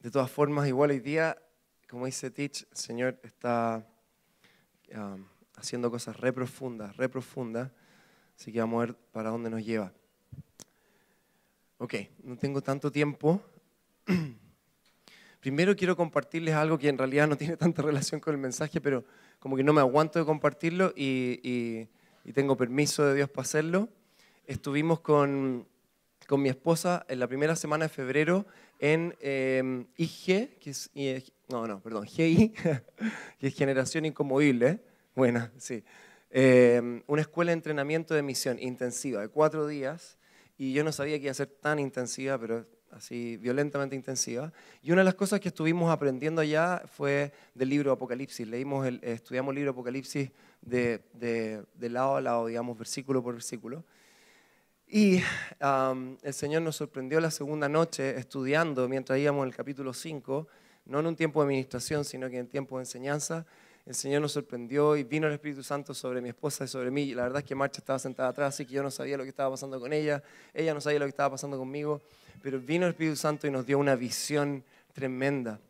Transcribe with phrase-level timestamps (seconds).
[0.00, 1.36] De todas formas, igual hoy día,
[1.86, 3.86] como dice Teach, el Señor está
[4.94, 5.26] um,
[5.56, 7.70] haciendo cosas re profundas, re profundas.
[8.34, 9.92] Así que vamos a ver para dónde nos lleva.
[11.76, 13.42] Ok, no tengo tanto tiempo.
[15.40, 19.04] Primero quiero compartirles algo que en realidad no tiene tanta relación con el mensaje, pero
[19.38, 21.88] como que no me aguanto de compartirlo y,
[22.32, 23.90] tengo permiso de Dios para hacerlo.
[24.46, 25.66] Estuvimos con,
[26.30, 28.46] con, mi esposa en la primera semana de febrero
[28.78, 30.90] en eh, IG, que es,
[31.48, 32.50] no, no, perdón, GI,
[33.38, 34.80] que es Generación Incomovible.
[35.14, 35.82] Buena, sí.
[36.30, 40.18] Eh, una escuela de entrenamiento de misión intensiva de cuatro días
[40.56, 44.52] y yo no sabía que iba a ser tan intensiva, pero así violentamente intensiva.
[44.82, 48.46] Y una de las cosas que estuvimos aprendiendo allá fue del libro Apocalipsis.
[48.46, 53.84] Leímos el, estudiamos el libro Apocalipsis de, de, lado a lado, digamos, versículo por versículo.
[54.92, 55.22] Y
[56.22, 60.48] el Señor nos sorprendió la segunda noche estudiando, mientras íbamos el capítulo 5,
[60.86, 63.46] no en un tiempo de administración, sino que en tiempo de enseñanza.
[63.86, 67.02] El Señor nos sorprendió y vino el Espíritu Santo sobre mi esposa y sobre mí.
[67.02, 69.22] Y la verdad es que Marcha estaba sentada atrás, así que yo no sabía lo
[69.22, 70.22] que estaba pasando con ella.
[70.52, 72.02] Ella no sabía lo que estaba pasando conmigo
[72.42, 75.60] pero vino el Espíritu Santo y nos dio una visión tremenda.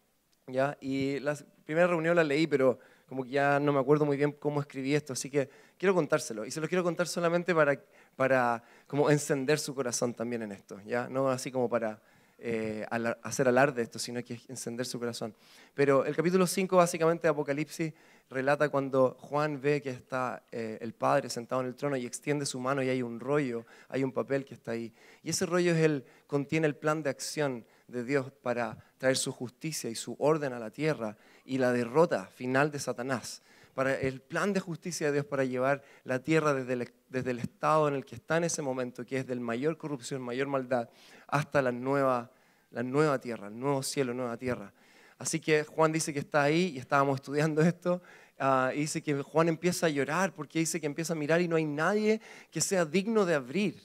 [0.46, 0.76] ¿ya?
[0.80, 4.32] Y la primera reunión la leí, pero como que ya no me acuerdo muy bien
[4.32, 6.44] cómo escribí esto, así que quiero contárselo.
[6.44, 7.80] Y se lo quiero contar solamente para,
[8.20, 11.08] para como encender su corazón también en esto, ¿ya?
[11.08, 12.02] No así como para
[12.38, 12.84] eh,
[13.22, 15.34] hacer alarde de esto, sino que encender su corazón.
[15.72, 17.94] Pero el capítulo 5 básicamente de Apocalipsis
[18.28, 22.44] relata cuando Juan ve que está eh, el Padre sentado en el trono y extiende
[22.44, 24.92] su mano y hay un rollo, hay un papel que está ahí.
[25.22, 29.32] Y ese rollo es el, contiene el plan de acción de Dios para traer su
[29.32, 33.40] justicia y su orden a la tierra y la derrota final de Satanás.
[33.74, 37.38] Para el plan de justicia de Dios para llevar la tierra desde el, desde el
[37.38, 40.88] estado en el que está en ese momento, que es del mayor corrupción, mayor maldad,
[41.26, 42.30] hasta la nueva,
[42.70, 44.72] la nueva tierra, el nuevo cielo, nueva tierra.
[45.18, 48.02] Así que Juan dice que está ahí y estábamos estudiando esto.
[48.38, 51.48] Ah, y dice que Juan empieza a llorar porque dice que empieza a mirar y
[51.48, 53.82] no hay nadie que sea digno de abrir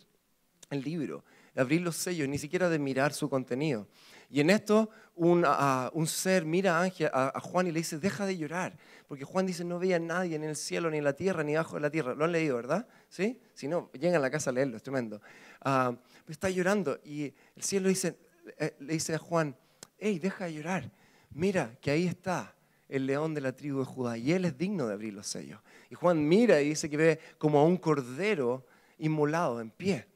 [0.70, 3.86] el libro, de abrir los sellos, ni siquiera de mirar su contenido.
[4.30, 5.46] Y en esto un,
[5.94, 6.88] un ser mira a,
[7.36, 8.78] a, Juan y le dice, deja de llorar,
[9.08, 11.56] porque Juan dice, no veía a nadie en el cielo, ni en la tierra, ni
[11.56, 12.16] abajo de la tierra.
[12.16, 12.88] Lo han leído, ¿verdad?
[13.10, 13.40] ¿Sí?
[13.54, 15.22] Si no, llegan a la casa a leerlo, es tremendo.
[15.62, 15.96] Ah,
[16.28, 18.18] está llorando y el cielo dice,
[18.58, 19.56] eh, le dice a Juan,
[19.98, 20.92] hey, deja de llorar
[21.36, 22.56] mira que ahí está
[22.88, 25.60] el león de la tribu de Judá y él es digno de abrir los sellos.
[25.90, 28.66] Y Juan mira y dice que ve como a un cordero
[28.98, 30.08] inmolado en pie.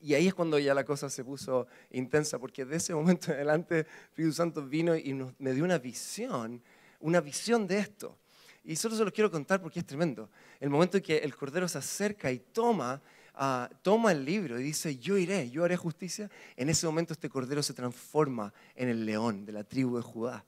[0.00, 3.36] Y ahí es cuando ya la cosa se puso intensa, porque de ese momento en
[3.36, 6.62] adelante el Espíritu Santo vino y me dio una visión,
[7.00, 8.16] una visión de esto.
[8.64, 10.30] Y solo se los quiero contar porque es tremendo.
[10.58, 13.00] El momento en que el cordero se acerca y toma
[13.42, 17.30] Ah, toma el libro y dice, yo iré, yo haré justicia, en ese momento este
[17.30, 20.44] cordero se transforma en el león de la tribu de Judá.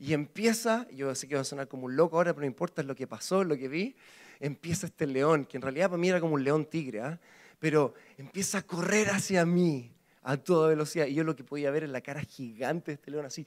[0.00, 2.82] Y empieza, yo sé que va a sonar como un loco ahora, pero no importa
[2.82, 3.94] lo que pasó, lo que vi,
[4.40, 7.20] empieza este león, que en realidad para mí era como un león tigre, ¿ah?
[7.64, 9.90] Pero empieza a correr hacia mí
[10.22, 11.06] a toda velocidad.
[11.06, 13.46] Y yo lo que podía ver en la cara gigante de este león, así,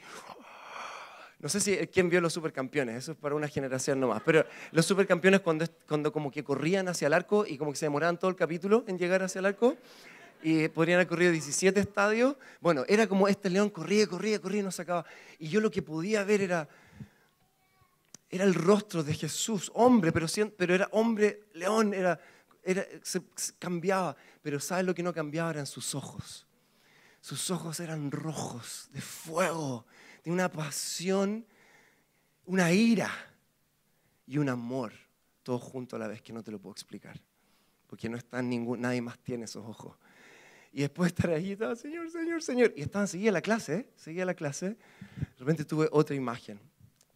[1.38, 4.88] no sé si quién vio los supercampeones, eso es para una generación nomás, pero los
[4.88, 8.32] supercampeones cuando, cuando como que corrían hacia el arco y como que se demoraban todo
[8.32, 9.78] el capítulo en llegar hacia el arco
[10.42, 14.64] y podrían haber corrido 17 estadios, bueno, era como este león corría, corría, corría y
[14.64, 15.06] no sacaba.
[15.38, 16.68] Y yo lo que podía ver era,
[18.32, 20.26] era el rostro de Jesús, hombre, pero,
[20.58, 22.20] pero era hombre, león, era,
[22.70, 23.22] era, se,
[23.58, 25.50] cambiaba, pero ¿sabes lo que no cambiaba?
[25.50, 26.46] Eran sus ojos.
[27.22, 29.86] Sus ojos eran rojos, de fuego
[30.32, 31.46] una pasión,
[32.46, 33.12] una ira
[34.26, 34.94] y un amor,
[35.44, 37.20] todo junto a la vez que no te lo puedo explicar,
[37.88, 39.98] porque no está ningún, nadie más tiene esos ojos.
[40.74, 42.74] Y después de estar ahí, estaba, Señor, Señor, Señor.
[42.76, 43.90] Y estaban, seguía la clase, ¿eh?
[43.96, 44.70] seguía la clase.
[44.70, 46.60] De repente tuve otra imagen.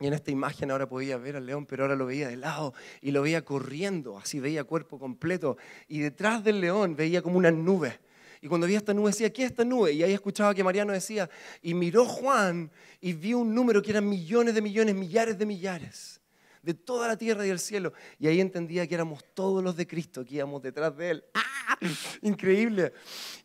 [0.02, 2.74] Y en esta imagen ahora podía ver al león, pero ahora lo veía de lado
[3.02, 5.58] y lo veía corriendo, así veía cuerpo completo.
[5.88, 8.00] Y detrás del león veía como una nube
[8.42, 9.94] y cuando vi esta nube decía, ¿qué es esta nube?
[9.94, 11.30] Y ahí escuchaba que Mariano decía,
[11.62, 16.20] y miró Juan y vio un número que eran millones de millones, millares de millares,
[16.64, 17.94] de toda la tierra y el cielo.
[18.18, 21.24] Y ahí entendía que éramos todos los de Cristo, que íbamos detrás de Él.
[21.36, 21.78] ¡Ah!
[22.24, 22.94] Increíble.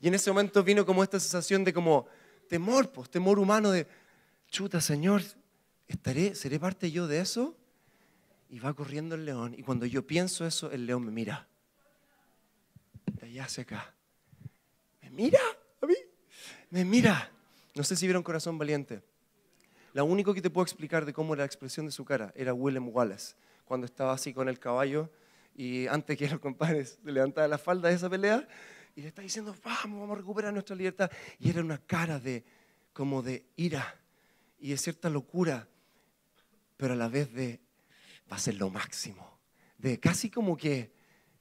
[0.01, 2.07] Y en ese momento vino como esta sensación de como
[2.49, 3.87] temor, pues, temor humano de,
[4.49, 5.21] chuta, Señor,
[5.89, 7.57] ¿estaré, ¿seré parte yo de eso?
[8.49, 9.55] Y va corriendo el león.
[9.57, 11.49] Y cuando yo pienso eso, el león me mira.
[13.07, 13.97] De allá hacia acá
[15.17, 15.41] mira
[15.81, 15.95] a mí,
[16.71, 17.33] me mira.
[17.75, 19.03] No sé si vieron Corazón Valiente.
[19.95, 22.53] Lo único que te puedo explicar de cómo era la expresión de su cara era
[22.53, 23.35] Willem Wallace,
[23.65, 25.11] cuando estaba así con el caballo
[25.55, 28.47] y antes que los compadres le levantaran la falda de esa pelea
[28.95, 31.11] y le está diciendo, vamos, vamos a recuperar nuestra libertad.
[31.39, 32.45] Y era una cara de,
[32.93, 33.99] como de ira,
[34.59, 35.69] y de cierta locura,
[36.77, 37.61] pero a la vez de
[38.31, 39.39] va a ser lo máximo.
[39.79, 40.93] De casi como que,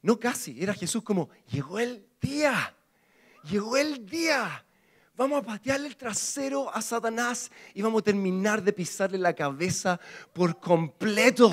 [0.01, 2.75] no casi, era Jesús como, llegó el día,
[3.43, 4.65] llegó el día.
[5.15, 9.99] Vamos a patearle el trasero a Satanás y vamos a terminar de pisarle la cabeza
[10.33, 11.49] por completo.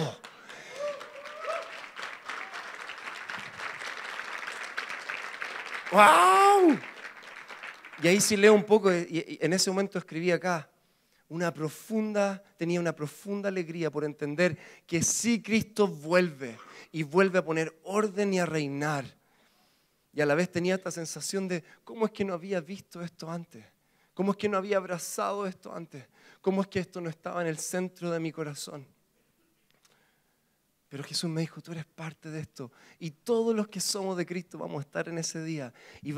[5.92, 6.78] ¡Wow!
[8.02, 10.71] Y ahí sí leo un poco, y en ese momento escribí acá,
[11.32, 16.58] una profunda, tenía una profunda alegría por entender que sí Cristo vuelve
[16.92, 19.06] y vuelve a poner orden y a reinar.
[20.12, 23.30] Y a la vez tenía esta sensación de, ¿cómo es que no había visto esto
[23.30, 23.64] antes?
[24.12, 26.04] ¿Cómo es que no había abrazado esto antes?
[26.42, 28.86] ¿Cómo es que esto no estaba en el centro de mi corazón?
[30.92, 32.70] Pero Jesús me dijo, tú eres parte de esto.
[32.98, 35.72] Y todos los que somos de Cristo vamos a estar en ese día.
[36.02, 36.12] Y,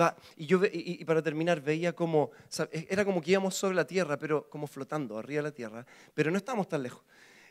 [1.04, 2.32] para terminar, veía como,
[2.72, 6.32] era como que íbamos sobre la tierra, pero como flotando arriba de la tierra, pero
[6.32, 7.04] no estábamos tan lejos.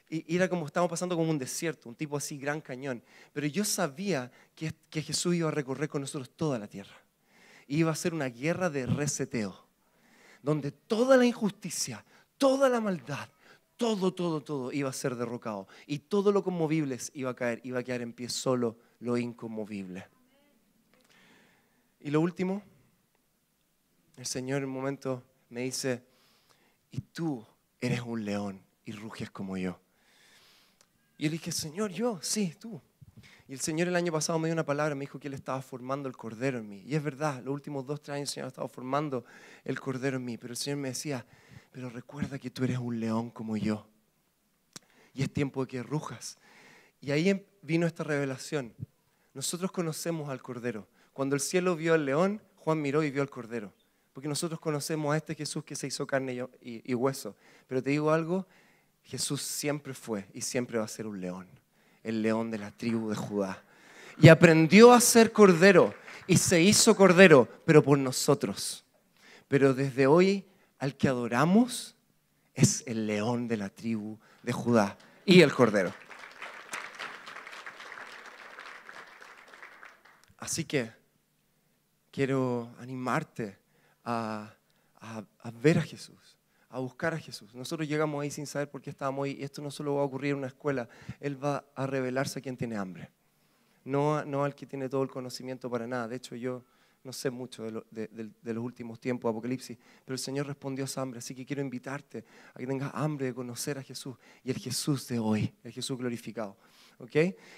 [0.09, 3.01] Y era como estábamos pasando como un desierto, un tipo así, gran cañón.
[3.31, 6.97] Pero yo sabía que Jesús iba a recorrer con nosotros toda la tierra.
[7.69, 9.65] iba a ser una guerra de reseteo,
[10.41, 12.03] donde toda la injusticia,
[12.37, 13.29] toda la maldad,
[13.77, 15.67] todo, todo, todo iba a ser derrocado.
[15.87, 20.07] Y todo lo conmovible iba a caer, iba a quedar en pie solo lo inconmovible.
[21.99, 22.61] Y lo último,
[24.17, 26.03] el Señor en un momento me dice,
[26.91, 27.45] y tú
[27.79, 29.79] eres un león y ruges como yo.
[31.17, 32.81] Y yo le dije, Señor, yo, sí, tú.
[33.47, 35.61] Y el Señor el año pasado me dio una palabra, me dijo que Él estaba
[35.61, 36.83] formando el cordero en mí.
[36.85, 39.25] Y es verdad, los últimos dos, tres años el Señor ha estado formando
[39.63, 40.37] el cordero en mí.
[40.37, 41.25] Pero el Señor me decía,
[41.73, 43.87] pero recuerda que tú eres un león como yo.
[45.13, 46.37] Y es tiempo de que rujas.
[47.01, 48.73] Y ahí em, vino esta revelación.
[49.33, 50.87] Nosotros conocemos al Cordero.
[51.13, 53.73] Cuando el cielo vio al león, Juan miró y vio al Cordero.
[54.13, 57.35] Porque nosotros conocemos a este Jesús que se hizo carne y, hueso.
[57.67, 58.45] Pero te digo algo,
[59.01, 61.47] Jesús siempre fue y siempre va a ser un león.
[62.03, 63.63] El león de la tribu de Judá.
[64.21, 65.95] Y aprendió a ser cordero
[66.27, 68.85] y se hizo cordero, pero por nosotros.
[69.47, 70.45] Pero desde hoy
[70.83, 71.95] al que adoramos
[72.53, 75.93] es el león de la tribu de Judá y el cordero.
[80.35, 80.91] Así que
[82.11, 83.57] quiero animarte
[84.03, 84.53] a,
[85.61, 86.37] ver a Jesús,
[86.67, 87.55] a buscar a Jesús.
[87.55, 89.37] Nosotros llegamos ahí sin saber por qué estábamos ahí.
[89.39, 90.89] Esto no solo va a ocurrir en una escuela,
[91.21, 93.09] Él va a revelarse a quien tiene hambre.
[93.85, 96.09] No, no al que tiene todo el conocimiento para nada.
[96.09, 96.65] De hecho, yo
[97.03, 101.19] no sé mucho de, los últimos tiempos, Apocalipsis, pero el Señor respondió a esa hambre,
[101.19, 102.23] así que quiero invitarte
[102.53, 105.97] a que tengas hambre de conocer a Jesús y el Jesús de hoy, el Jesús
[105.97, 106.57] glorificado.
[106.99, 107.15] ¿ok?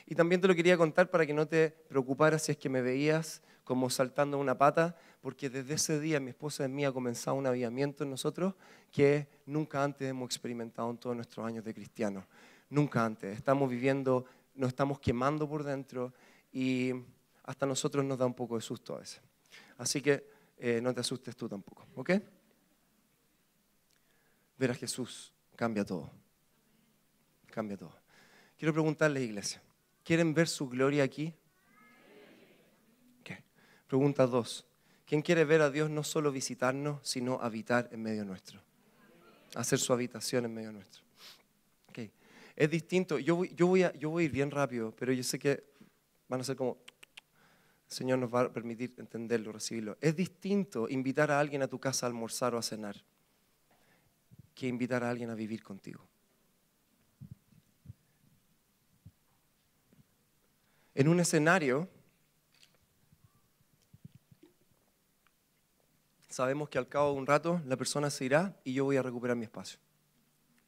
[0.07, 2.81] Y también te lo quería contar para que no te preocuparas si es que me
[2.81, 7.36] veías como saltando una pata, porque desde ese día mi esposa y mí ha comenzado
[7.36, 8.53] un avivamiento en nosotros
[8.91, 12.25] que nunca antes hemos experimentado en todos nuestros años de cristianos.
[12.69, 13.36] Nunca antes.
[13.36, 16.13] Estamos viviendo, nos estamos quemando por dentro
[16.51, 16.94] y
[17.44, 19.21] hasta nosotros nos da un poco de susto a veces.
[19.77, 22.12] Así que eh, no te asustes tú tampoco, ¿ok?
[24.57, 26.12] Ver a Jesús cambia todo.
[27.48, 27.95] Cambia todo.
[28.57, 29.62] Quiero preguntarle, iglesia,
[30.04, 31.33] ¿quieren ver su gloria aquí?
[33.24, 33.44] ¿Qué?
[33.88, 34.66] Pregunta dos.
[35.06, 38.62] ¿Quién quiere ver a Dios no solo visitarnos, sino habitar en medio nuestro?
[39.56, 41.04] Hacer su habitación en medio nuestro.
[41.89, 42.12] Okay.
[42.55, 43.20] Es distinto.
[43.20, 45.63] Yo yo, voy a, yo voy a ir bien rápido, pero yo sé que
[46.27, 46.77] van a ser como
[47.88, 49.98] Señor nos va a permitir entenderlo, recibirlo.
[50.01, 53.04] Es distinto invitar a alguien a tu casa a almorzar o a cenar
[54.56, 56.08] que invitar a alguien a vivir contigo.
[60.96, 61.89] En un escenario,
[66.30, 69.01] sabemos que al cabo de un rato la persona se irá y yo voy a
[69.01, 69.77] recuperar mi espacio.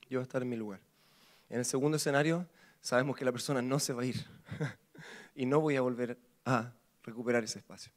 [0.10, 0.82] Yo voy a estar en mi lugar.
[1.50, 2.46] En el segundo escenario,
[2.82, 4.26] sabemos que la persona no se va a ir
[5.36, 6.74] y no voy a volver a
[7.08, 7.92] recuperar ese espacio.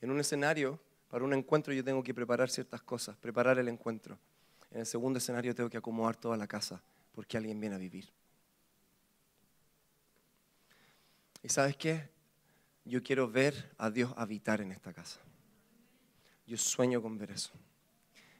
[0.00, 4.18] En un escenario, para un encuentro yo tengo que preparar ciertas cosas, preparar el encuentro.
[4.70, 6.82] En el segundo escenario tengo que acomodar toda la casa
[7.12, 8.10] porque alguien viene a vivir.
[11.42, 12.08] ¿Y sabes qué?
[12.84, 15.20] Yo quiero ver a Dios habitar en esta casa.
[16.46, 17.52] Yo sueño con ver eso.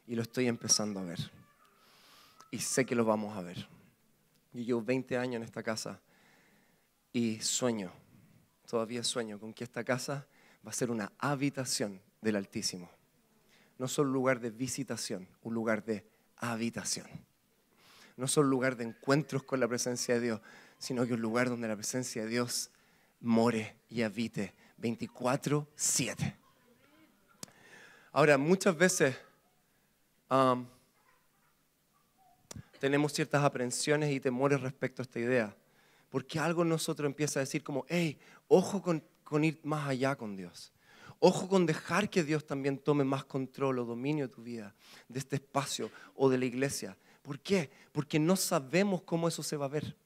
[0.06, 1.30] Y lo estoy empezando a ver.
[2.50, 3.68] Y sé que lo vamos a ver.
[4.52, 6.00] Yo llevo 20 años en esta casa
[7.12, 7.92] y sueño
[8.72, 10.26] todavía sueño con que esta casa
[10.66, 12.90] va a ser una habitación del Altísimo.
[13.76, 16.06] No solo un lugar de visitación, un lugar de
[16.38, 17.06] habitación.
[18.16, 20.40] No solo un lugar de encuentros con la presencia de Dios,
[20.78, 22.70] sino que un lugar donde la presencia de Dios
[23.20, 26.34] more y habite 24/7.
[28.10, 29.14] Ahora, muchas veces
[30.30, 30.66] um,
[32.80, 35.54] tenemos ciertas aprensiones y temores respecto a esta idea.
[36.12, 39.02] Porque algo en nosotros empieza a decir como, hey, ojo con,
[39.44, 40.70] ir más allá con Dios.
[41.20, 44.74] Ojo con dejar que Dios también tome más control o dominio de tu vida,
[45.08, 46.98] de este espacio o de la iglesia.
[47.22, 47.70] ¿Por qué?
[47.92, 49.96] Porque no sabemos cómo eso se va a ver.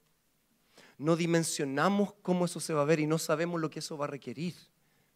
[0.97, 4.05] No dimensionamos cómo eso se va a ver y no sabemos lo que eso va
[4.05, 4.55] a requerir.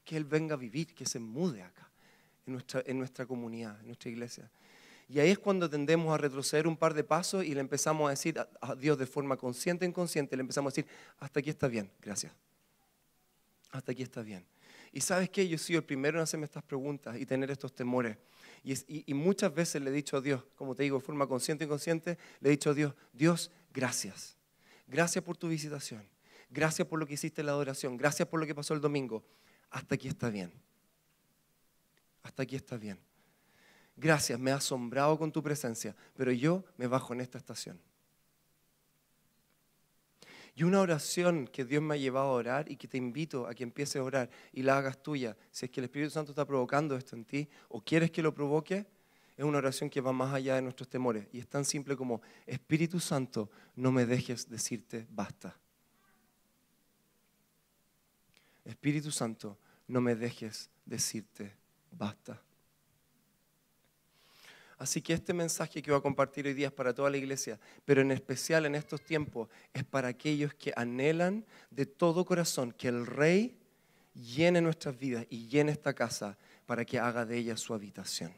[0.04, 1.90] Que Él venga a vivir, que se mude acá,
[2.46, 4.52] en nuestra, en nuestra comunidad, en nuestra iglesia.
[5.12, 8.12] Y ahí es cuando tendemos a retroceder un par de pasos y le empezamos a
[8.12, 10.90] decir a Dios de forma consciente e inconsciente, le empezamos a decir,
[11.20, 12.32] hasta aquí está bien, gracias.
[13.72, 14.46] Hasta aquí está bien.
[14.94, 18.16] Y sabes qué, yo soy el primero en hacerme estas preguntas y tener estos temores.
[18.64, 21.68] Y, muchas veces le he dicho a Dios, como te digo, de forma consciente e
[21.68, 24.38] inconsciente, le he dicho a Dios, Dios, gracias.
[24.88, 26.08] Gracias por tu visitación.
[26.50, 27.98] Gracias por lo que hiciste en la adoración.
[27.98, 29.26] Gracias por lo que pasó el domingo.
[29.72, 30.54] Hasta aquí está bien.
[32.24, 33.11] Hasta aquí está bien.
[34.02, 37.80] Gracias, me ha asombrado con tu presencia, pero yo me bajo en esta estación.
[40.56, 43.54] Y una oración que Dios me ha llevado a orar y que te invito a
[43.54, 46.46] que empieces a orar y la hagas tuya, si es que el Espíritu Santo está
[46.46, 48.88] provocando esto en ti o quieres que lo provoque,
[49.38, 51.28] es una oración que va más allá de nuestros temores.
[51.32, 55.56] Y es tan simple como, Espíritu Santo, no me dejes decirte basta.
[58.66, 61.54] Espíritu Santo, no me dejes decirte
[61.92, 62.42] basta.
[64.82, 67.60] Así que este mensaje que voy a compartir hoy día es para toda la iglesia,
[67.86, 72.88] pero en especial en estos tiempos es para aquellos que anhelan de todo corazón que
[72.88, 73.60] el Rey
[74.16, 76.36] llene nuestras vidas y llene esta casa
[76.66, 78.34] para que haga de ella su habitación.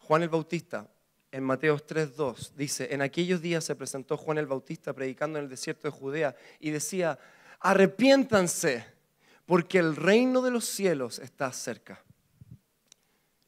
[0.00, 0.86] Juan el Bautista,
[1.32, 5.50] en Mateos 3.2, dice, en aquellos días se presentó Juan el Bautista predicando en el
[5.50, 7.18] desierto de Judea y decía,
[7.58, 8.84] arrepiéntanse,
[9.46, 12.03] porque el reino de los cielos está cerca.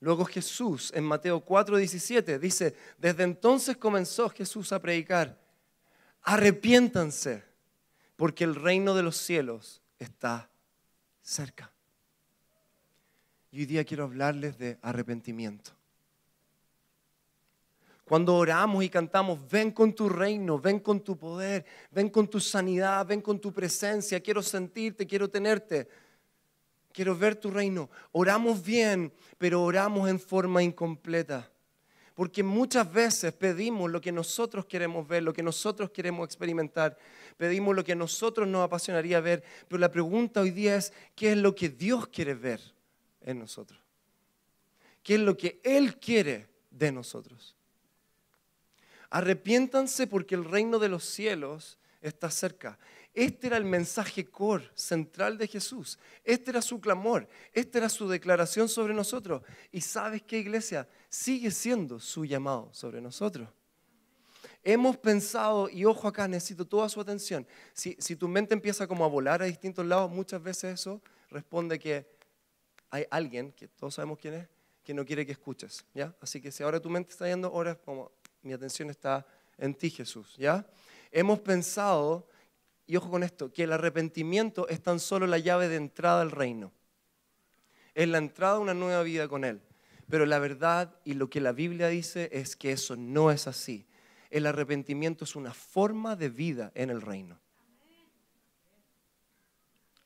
[0.07, 5.37] Luego Jesús en Mateo 4:17 dice, desde entonces comenzó Jesús a predicar,
[6.23, 7.43] arrepiéntanse,
[8.15, 10.49] porque el reino de los cielos está
[11.23, 11.73] cerca.
[13.51, 15.73] Y hoy día quiero hablarles de arrepentimiento.
[18.05, 22.39] Cuando oramos y cantamos, ven con tu reino, ven con tu poder, ven con tu
[22.39, 25.89] sanidad, ven con tu presencia, quiero sentirte, quiero tenerte
[26.97, 27.91] quiero ver tu reino.
[28.13, 31.51] Oramos bien, pero oramos en forma incompleta.
[32.15, 36.97] Porque muchas veces pedimos lo que nosotros queremos ver, lo que nosotros queremos experimentar,
[37.37, 41.33] pedimos lo que a nosotros nos apasionaría ver, pero la pregunta hoy día es, ¿qué
[41.33, 42.63] es lo que Dios quiere ver
[43.21, 43.79] en nosotros?
[45.03, 47.55] ¿Qué es lo que Él quiere de nosotros?
[49.11, 52.79] Arrepiéntanse porque el reino de los cielos está cerca.
[53.17, 55.99] Este era el mensaje core central de Jesús.
[56.23, 57.27] Este era su clamor.
[57.55, 59.41] Esta era su declaración sobre nosotros.
[59.73, 63.49] Y sabes qué, iglesia, sigue siendo su llamado sobre nosotros.
[64.63, 67.47] Hemos pensado, y ojo acá, necesito toda su atención.
[67.73, 72.07] Si, tu mente empieza como a volar a distintos lados, muchas veces eso responde que
[72.91, 74.49] hay alguien, que todos sabemos quién es,
[74.85, 75.87] que no quiere que escuches.
[75.95, 76.15] ¿ya?
[76.21, 79.89] Así que si ahora tu mente está yendo, ahora como mi atención está en ti,
[79.89, 80.35] Jesús.
[80.37, 80.67] ¿ya?
[81.11, 82.29] Hemos pensado
[82.87, 86.31] y ojo con esto, que el arrepentimiento es tan solo la llave de entrada al
[86.31, 86.73] reino.
[87.95, 89.61] Es la entrada a una nueva vida con Él.
[90.09, 93.87] Pero la verdad y lo que la Biblia dice es que eso no es así.
[94.31, 97.41] El arrepentimiento es una forma de vida en el reino.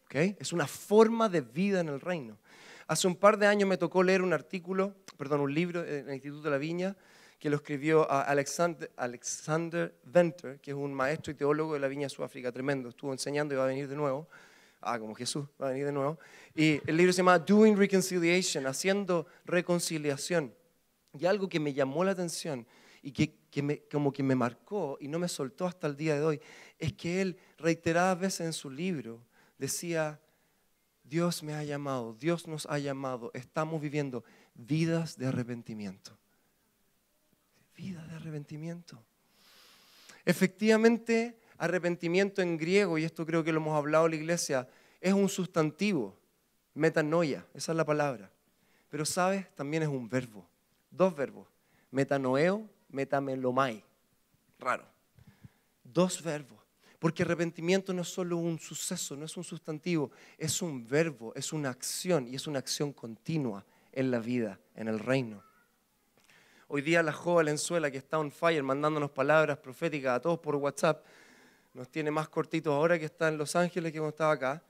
[0.06, 0.36] ¿Okay?
[0.40, 2.38] Es una forma de vida en el reino.
[2.86, 6.14] Hace un par de años me tocó leer un artículo, perdón, un libro en el
[6.14, 6.96] Instituto de la Viña
[7.40, 12.06] que lo escribió Alexander, Alexander Venter, que es un maestro y teólogo de la Viña
[12.10, 12.90] Sudáfrica, tremendo.
[12.90, 14.28] Estuvo enseñando y va a venir de nuevo.
[14.82, 16.18] Ah, como Jesús, va a venir de nuevo.
[16.54, 20.54] Y el libro se llama Doing Reconciliation, haciendo reconciliación.
[21.18, 22.66] Y algo que me llamó la atención
[23.02, 26.16] y que, que me, como que me marcó y no me soltó hasta el día
[26.16, 26.40] de hoy,
[26.78, 29.24] es que él reiteradas veces en su libro
[29.56, 30.20] decía,
[31.04, 36.19] Dios me ha llamado, Dios nos ha llamado, estamos viviendo vidas de arrepentimiento
[37.80, 39.02] vida de arrepentimiento.
[40.24, 44.68] Efectivamente, arrepentimiento en griego, y esto creo que lo hemos hablado en la iglesia,
[45.00, 46.16] es un sustantivo,
[46.74, 48.30] metanoia, esa es la palabra.
[48.90, 50.46] Pero sabes, también es un verbo,
[50.90, 51.48] dos verbos,
[51.90, 53.82] metanoeo, metamelomai.
[54.58, 54.84] Raro.
[55.82, 56.58] Dos verbos.
[56.98, 61.50] Porque arrepentimiento no es solo un suceso, no es un sustantivo, es un verbo, es
[61.50, 65.42] una acción y es una acción continua en la vida, en el reino.
[66.72, 70.54] Hoy día la joven Valenzuela, que está on fire, mandándonos palabras proféticas a todos por
[70.54, 71.04] WhatsApp,
[71.74, 74.62] nos tiene más cortitos ahora que está en Los Ángeles que cuando estaba acá.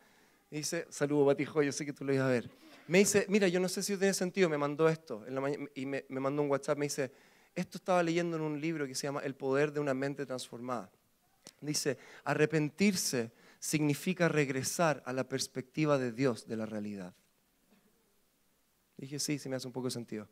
[0.50, 2.50] Y dice, saludo Batijo, yo sé que tú lo ibas a ver.
[2.87, 5.26] Me dice, mira, yo no sé si tiene sentido, me mandó esto.
[5.75, 7.12] y me, mandó un WhatsApp, me dice,
[7.54, 10.90] Esto estaba leyendo en un libro que se llama El poder de una mente transformada.
[11.61, 17.12] Dice, arrepentirse significa regresar a la perspectiva de Dios de la realidad.
[18.97, 20.26] Dije, sí, se me hace un poco de sentido.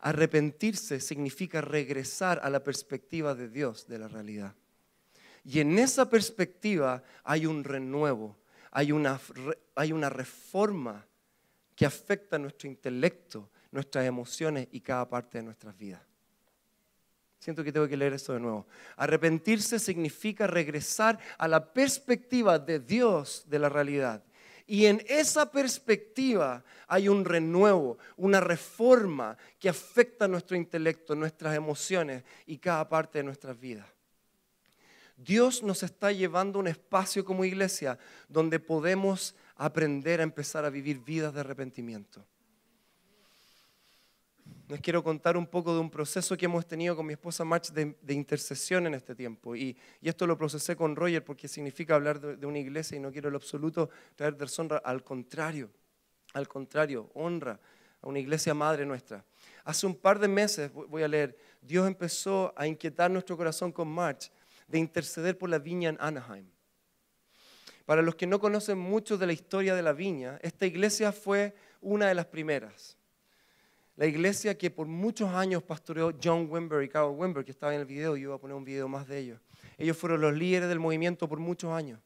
[0.00, 4.54] Arrepentirse significa regresar a la perspectiva de Dios de la realidad.
[5.44, 8.38] Y en esa perspectiva hay un renuevo,
[8.72, 9.18] hay una,
[10.08, 11.06] reforma
[11.74, 16.02] que afecta nuestro intelecto, nuestras emociones y cada parte de nuestras vidas.
[17.38, 18.66] Siento que tengo que leer esto de nuevo.
[18.96, 24.22] Arrepentirse significa regresar a la perspectiva de Dios de la realidad.
[24.70, 32.22] Y en esa perspectiva hay un renuevo, una reforma que afecta nuestro intelecto, nuestras emociones
[32.46, 33.88] y cada parte de nuestras vidas.
[35.16, 37.98] Dios nos está llevando a un espacio como iglesia
[38.28, 42.24] donde podemos aprender a empezar a vivir vidas de arrepentimiento
[44.70, 47.72] les quiero contar un poco de un proceso que hemos tenido con mi esposa March
[47.72, 49.56] de, intercesión en este tiempo.
[49.56, 53.28] Y, esto lo procesé con Roger porque significa hablar de, una iglesia y no quiero
[53.28, 54.78] en lo absoluto traer deshonra.
[54.78, 55.70] Al contrario,
[56.34, 57.58] al contrario, honra
[58.00, 59.24] a una iglesia madre nuestra.
[59.64, 63.88] Hace un par de meses, voy a leer, Dios empezó a inquietar nuestro corazón con
[63.88, 64.30] March
[64.68, 66.46] de interceder por la viña en Anaheim.
[67.86, 71.56] Para los que no conocen mucho de la historia de la viña, esta iglesia fue
[71.80, 72.99] una de las primeras
[74.00, 77.80] la iglesia que por muchos años pastoreó John Wimber y Carol Wimber, que estaba en
[77.80, 79.38] el video, yo iba a poner un video más de ellos.
[79.76, 82.00] Ellos fueron los líderes del movimiento por muchos años.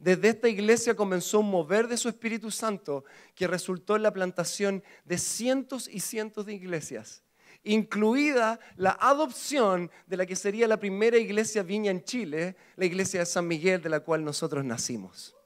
[0.00, 3.04] Desde esta iglesia comenzó un mover de su Espíritu Santo
[3.36, 7.22] que resultó en la plantación de cientos y cientos de iglesias,
[7.62, 13.20] incluida la adopción de la que sería la primera iglesia viña en Chile, la iglesia
[13.20, 15.36] de San Miguel, de la cual nosotros nacimos.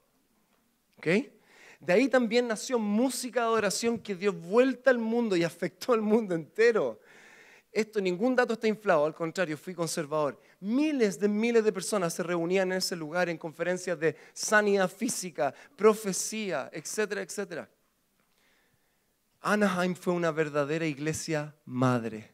[0.96, 1.08] ¿Ok?
[1.80, 6.02] De ahí también nació música de adoración que dio vuelta al mundo y afectó al
[6.02, 7.00] mundo entero.
[7.72, 10.38] Esto, ningún dato está inflado, al contrario, fui conservador.
[10.60, 15.54] Miles de miles de personas se reunían en ese lugar en conferencias de sanidad física,
[15.74, 17.70] profecía, etcétera, etcétera.
[19.40, 22.30] Anaheim fue una verdadera iglesia madre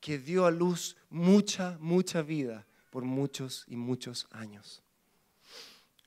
[0.00, 4.85] que dio a luz mucha, mucha vida por muchos y muchos años.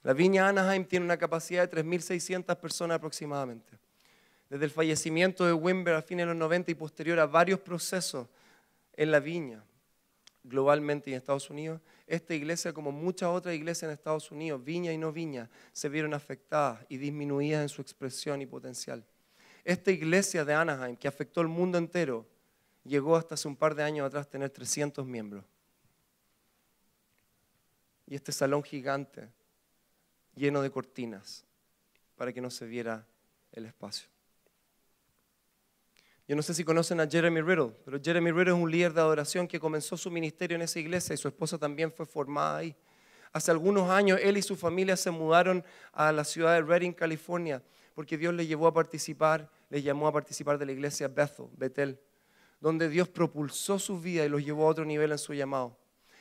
[0.03, 3.77] La viña Anaheim tiene una capacidad de 3.600 personas aproximadamente.
[4.49, 8.27] Desde el fallecimiento de Wimber a fines de los 90 y posterior a varios procesos
[8.93, 9.63] en la viña,
[10.43, 14.91] globalmente y en Estados Unidos, esta iglesia, como muchas otras iglesias en Estados Unidos, viña
[14.91, 19.03] y no viña, se vieron afectadas y disminuidas en su expresión y potencial.
[19.63, 22.25] Esta iglesia de Anaheim, que afectó al mundo entero,
[22.83, 25.43] llegó hasta hace un par de años atrás a tener 300 miembros.
[28.07, 29.29] Y este salón gigante
[30.39, 31.45] lleno de cortinas
[32.15, 33.05] para que no se viera
[33.51, 34.09] el espacio.
[36.27, 39.01] Yo no sé si conocen a Jeremy Riddle, pero Jeremy Riddle es un líder de
[39.01, 42.75] adoración que comenzó su ministerio en esa iglesia y su esposa también fue formada ahí.
[43.33, 47.63] Hace algunos años él y su familia se mudaron a la ciudad de Redding, California,
[47.95, 51.99] porque Dios les llevó a participar, les llamó a participar de la iglesia Bethel, Bethel,
[52.61, 55.78] donde Dios propulsó su vida y los llevó a otro nivel en su llamado.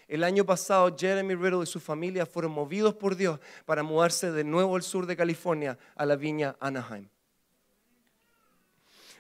[0.09, 4.43] El año pasado Jeremy Riddle y su familia fueron movidos por Dios para mudarse de
[4.43, 7.07] nuevo al sur de California, a la viña Anaheim.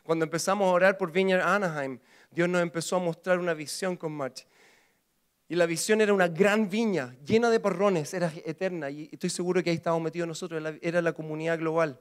[0.02, 1.98] Cuando empezamos a orar por Viña Anaheim,
[2.30, 4.46] Dios nos empezó a mostrar una visión con March.
[5.46, 8.88] Y la visión era una gran viña llena de parrones, era eterna.
[8.88, 12.00] Y estoy seguro que ahí estábamos metidos nosotros, era la comunidad global.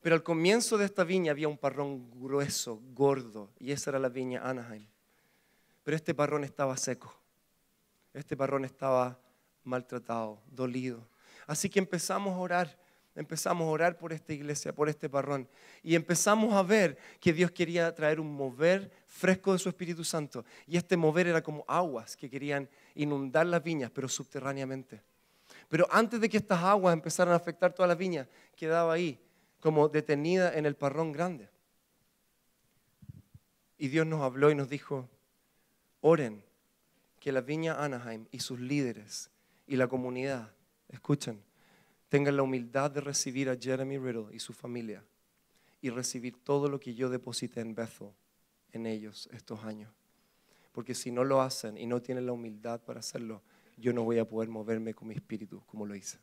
[0.00, 4.08] Pero al comienzo de esta viña había un parrón grueso, gordo, y esa era la
[4.08, 4.86] viña Anaheim.
[5.82, 7.21] Pero este parrón estaba seco
[8.14, 9.18] este parrón estaba
[9.64, 11.06] maltratado, dolido.
[11.46, 12.78] Así que empezamos a orar,
[13.14, 15.48] empezamos a orar por esta iglesia, por este parrón.
[15.82, 20.44] Y empezamos a ver que Dios quería traer un mover fresco de su Espíritu Santo.
[20.66, 25.02] Y este mover era como aguas que querían inundar las viñas, pero subterráneamente.
[25.68, 29.18] Pero antes de que estas aguas empezaran a afectar todas las viñas, quedaba ahí,
[29.60, 31.48] como detenida en el parrón grande.
[33.78, 35.08] Y Dios nos habló y nos dijo,
[36.00, 36.44] oren
[37.22, 39.30] que la viña Anaheim y sus líderes
[39.68, 40.50] y la comunidad,
[40.88, 41.40] escuchen,
[42.08, 45.04] tengan la humildad de recibir a Jeremy Riddle y su familia
[45.80, 48.08] y recibir todo lo que yo deposité en Bethel
[48.72, 49.92] en ellos estos años.
[50.72, 53.40] Porque si no lo hacen y no tienen la humildad para hacerlo,
[53.76, 56.18] yo no voy a poder moverme con mi espíritu como lo hice.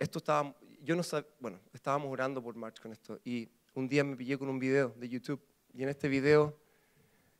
[0.00, 4.02] Esto estaba, yo no sabía, bueno, estábamos orando por March con esto y un día
[4.02, 5.40] me pillé con un video de YouTube
[5.72, 6.58] y en este video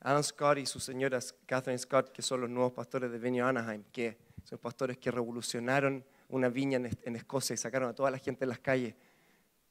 [0.01, 3.85] Alan Scott y su señora Catherine Scott, que son los nuevos pastores de Venue Anaheim,
[3.93, 8.45] que son pastores que revolucionaron una viña en, Escocia y sacaron a toda la gente
[8.45, 8.95] en las calles.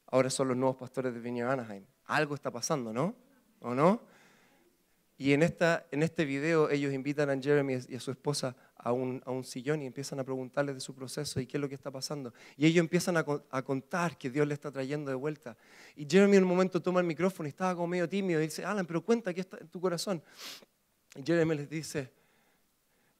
[0.07, 1.85] Ahora son los nuevos pastores de Viña Anaheim.
[2.05, 3.15] Algo está pasando, ¿no?
[3.61, 4.01] ¿O no?
[5.17, 8.91] Y en, esta, en este video ellos invitan a Jeremy y a su esposa a
[8.91, 11.69] un, a un, sillón y empiezan a preguntarles de su proceso y qué es lo
[11.69, 12.33] que está pasando.
[12.57, 15.57] Y ellos empiezan a, a, contar que Dios le está trayendo de vuelta.
[15.95, 18.65] Y Jeremy en un momento toma el micrófono y estaba como medio tímido y dice,
[18.65, 20.21] Alan, pero cuenta qué está en tu corazón.
[21.15, 22.11] Y Jeremy les dice,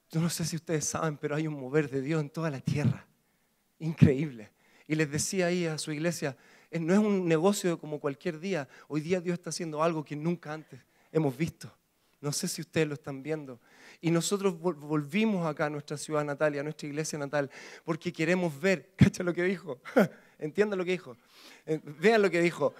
[0.09, 2.59] yo no sé si ustedes saben, pero hay un mover de Dios en toda la
[2.59, 3.07] tierra.
[3.79, 4.51] Increíble.
[4.87, 6.35] Y les decía ahí a su iglesia,
[6.71, 8.67] no es un negocio como cualquier día.
[8.87, 11.71] Hoy día Dios está haciendo algo que nunca antes hemos visto.
[12.21, 13.59] No sé si ustedes lo están viendo.
[13.99, 17.49] Y nosotros volvimos acá a nuestra ciudad natal y a nuestra iglesia natal
[17.83, 19.81] porque queremos ver, ¿cacha lo que dijo?
[20.39, 21.17] Entiendan lo que dijo.
[21.65, 22.73] Eh, vean lo que dijo.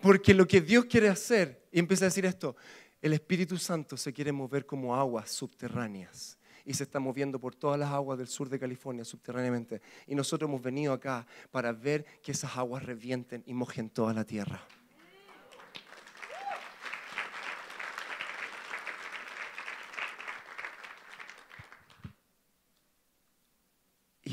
[0.00, 2.56] Porque lo que Dios quiere hacer, y empieza a decir esto,
[3.00, 7.78] el Espíritu Santo se quiere mover como aguas subterráneas y se está moviendo por todas
[7.78, 9.82] las aguas del sur de California subterráneamente.
[10.06, 14.24] Y nosotros hemos venido acá para ver que esas aguas revienten y mojen toda la
[14.24, 14.66] tierra.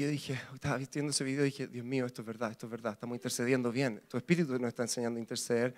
[0.02, 2.72] Yo dije, estaba viendo ese video y dije, Dios mío, esto es verdad, esto es
[2.72, 4.02] verdad, estamos intercediendo bien.
[4.08, 5.74] Tu espíritu nos está enseñando a interceder.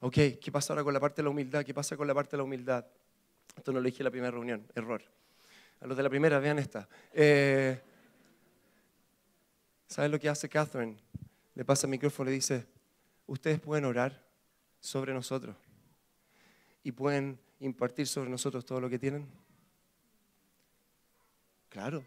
[0.00, 1.64] Ok, ¿qué pasa ahora con la parte de la humildad?
[1.64, 2.86] ¿Qué pasa con la parte de la humildad?
[3.56, 5.02] Esto no lo dije en la primera reunión, error.
[5.80, 6.88] A los de la primera, vean esta.
[7.12, 7.80] Eh,
[9.86, 10.96] ¿Saben lo que hace Catherine?
[11.54, 12.66] Le pasa el micrófono y le dice,
[13.26, 14.24] ustedes pueden orar
[14.80, 15.56] sobre nosotros
[16.82, 19.26] y pueden impartir sobre nosotros todo lo que tienen.
[21.68, 22.04] Claro,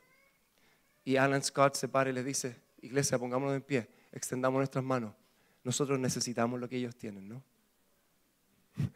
[1.07, 5.13] y Alan Scott se para y les dice, iglesia, pongámonos en pie, extendamos nuestras manos.
[5.63, 7.41] Nosotros necesitamos lo que ellos tienen, ¿no?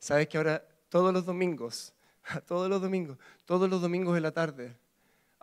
[0.00, 1.94] ¿Sabes que ahora todos los domingos,
[2.48, 4.76] todos los domingos, todos los domingos de la tarde,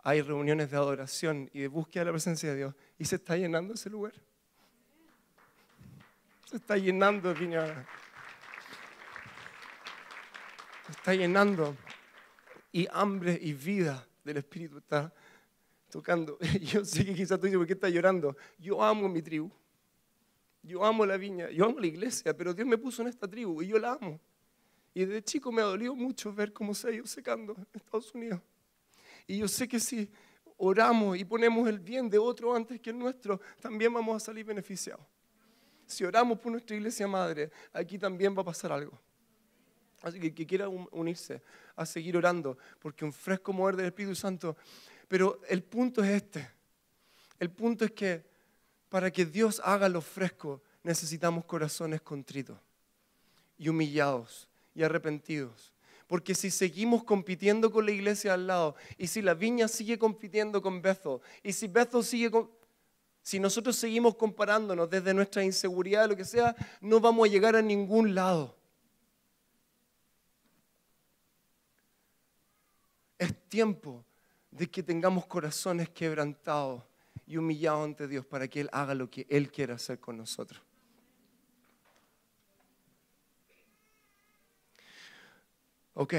[0.04, 3.34] hay reuniones de adoración y de búsqueda de la presencia de Dios y se está
[3.34, 4.12] llenando ese lugar?
[6.44, 7.86] Se está llenando, Viña.
[10.84, 11.74] Se está llenando.
[12.72, 15.12] Y hambre y vida del Espíritu está
[15.90, 16.38] tocando.
[16.60, 18.36] Yo sé que quizás tú dices, ¿por qué estás llorando?
[18.58, 19.50] Yo amo mi tribu.
[20.62, 23.62] Yo amo la viña, yo amo la iglesia, pero Dios me puso en esta tribu
[23.62, 24.20] y yo la amo.
[24.92, 28.12] Y desde chico me ha dolido mucho ver cómo se ha ido secando en Estados
[28.12, 28.40] Unidos.
[29.28, 30.10] Y yo sé que si
[30.56, 34.44] oramos y ponemos el bien de otro antes que el nuestro, también vamos a salir
[34.44, 35.06] beneficiados.
[35.86, 38.98] Si oramos por nuestra iglesia madre, aquí también va a pasar algo.
[40.12, 41.42] Que que quiera unirse
[41.74, 44.56] a seguir orando, porque un fresco mover del Espíritu Santo.
[45.08, 46.48] Pero el punto es este.
[47.38, 48.24] El punto es que
[48.88, 52.58] para que Dios haga lo fresco, necesitamos corazones contritos
[53.58, 55.72] y humillados y arrepentidos.
[56.06, 60.62] Porque si seguimos compitiendo con la iglesia al lado, y si la viña sigue compitiendo
[60.62, 62.50] con Bethel, y si Bethel sigue con...
[63.22, 67.62] Si nosotros seguimos comparándonos desde nuestra inseguridad, lo que sea, no vamos a llegar a
[67.62, 68.56] ningún lado.
[73.18, 74.04] Es tiempo
[74.50, 76.82] de que tengamos corazones quebrantados
[77.26, 80.62] y humillados ante Dios para que Él haga lo que Él quiere hacer con nosotros.
[85.94, 86.14] Ok.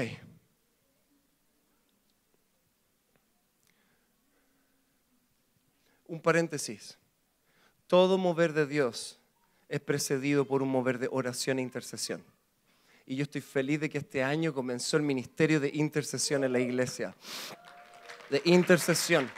[6.08, 6.98] Un paréntesis.
[7.86, 9.20] Todo mover de Dios
[9.68, 12.24] es precedido por un mover de oración e intercesión
[13.08, 16.60] y yo estoy feliz de que este año comenzó el ministerio de intercesión en la
[16.60, 17.14] iglesia.
[18.28, 19.30] De intercesión.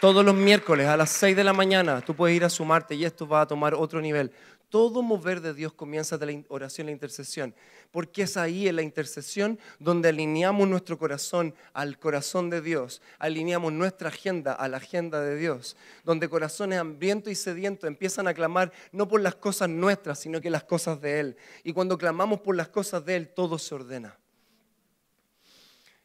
[0.00, 3.04] Todos los miércoles a las 6 de la mañana tú puedes ir a sumarte y
[3.04, 4.30] esto va a tomar otro nivel.
[4.72, 7.54] Todo mover de Dios comienza de la oración la intercesión,
[7.90, 13.70] porque es ahí en la intercesión donde alineamos nuestro corazón al corazón de Dios, alineamos
[13.70, 18.72] nuestra agenda a la agenda de Dios, donde corazones hambrientos y sedientos empiezan a clamar
[18.92, 21.36] no por las cosas nuestras, sino que las cosas de Él.
[21.64, 24.16] Y cuando clamamos por las cosas de Él, todo se ordena.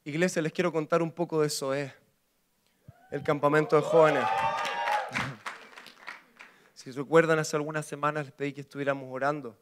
[0.03, 1.93] Iglesia, les quiero contar un poco de eso, ¿eh?
[3.11, 4.25] el campamento de jóvenes.
[6.87, 9.57] Si recuerdan, hace algunas semanas les pedí que estuviéramos orando,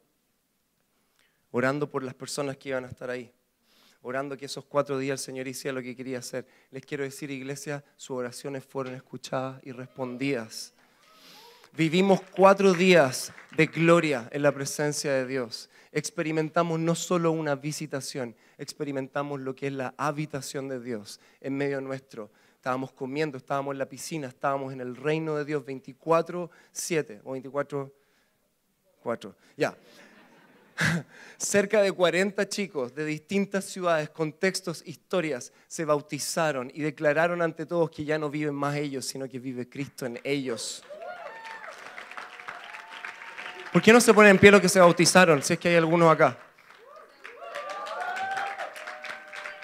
[1.50, 3.34] orando por las personas que iban a estar ahí,
[4.04, 6.46] orando que esos cuatro días el Señor hiciera lo que quería hacer.
[6.70, 10.76] Les quiero decir, iglesia, sus oraciones fueron escuchadas y respondidas.
[11.76, 15.68] Vivimos cuatro días de gloria en la presencia de Dios.
[15.92, 21.82] Experimentamos no solo una visitación, experimentamos lo que es la habitación de Dios en medio
[21.82, 22.30] nuestro
[22.66, 29.36] estábamos comiendo, estábamos en la piscina, estábamos en el reino de Dios 24-7 o 24-4.
[29.56, 29.78] Ya.
[31.38, 37.92] Cerca de 40 chicos de distintas ciudades, contextos, historias, se bautizaron y declararon ante todos
[37.92, 40.84] que ya no viven más ellos, sino que vive Cristo en ellos.
[43.72, 45.44] ¿Por qué no se ponen en pie los que se bautizaron?
[45.44, 46.36] Si es que hay algunos acá.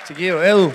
[0.05, 0.71] Chiquillo, Edu.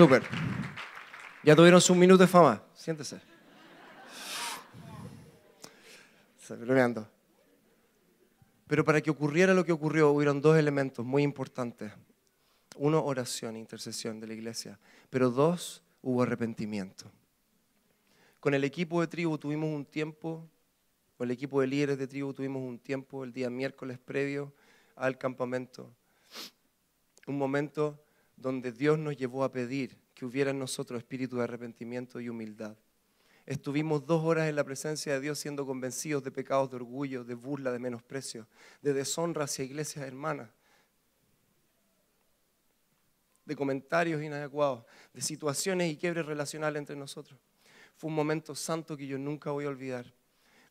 [0.00, 0.22] Súper.
[1.44, 2.64] Ya tuvieron su minuto de fama.
[2.74, 3.20] Siéntese.
[6.38, 7.06] Se bromeando.
[8.66, 11.92] Pero para que ocurriera lo que ocurrió, hubieron dos elementos muy importantes.
[12.76, 14.78] Uno, oración, intercesión de la iglesia.
[15.10, 17.04] Pero dos, hubo arrepentimiento.
[18.40, 20.48] Con el equipo de tribu tuvimos un tiempo,
[21.18, 24.50] con el equipo de líderes de tribu tuvimos un tiempo el día miércoles previo
[24.96, 25.92] al campamento.
[27.26, 28.02] Un momento
[28.40, 32.76] donde Dios nos llevó a pedir que hubiera en nosotros espíritu de arrepentimiento y humildad.
[33.46, 37.34] Estuvimos dos horas en la presencia de Dios siendo convencidos de pecados de orgullo, de
[37.34, 38.46] burla, de menosprecio,
[38.82, 40.48] de deshonra hacia iglesias hermanas,
[43.44, 47.38] de comentarios inadecuados, de situaciones y quiebres relacionales entre nosotros.
[47.96, 50.06] Fue un momento santo que yo nunca voy a olvidar.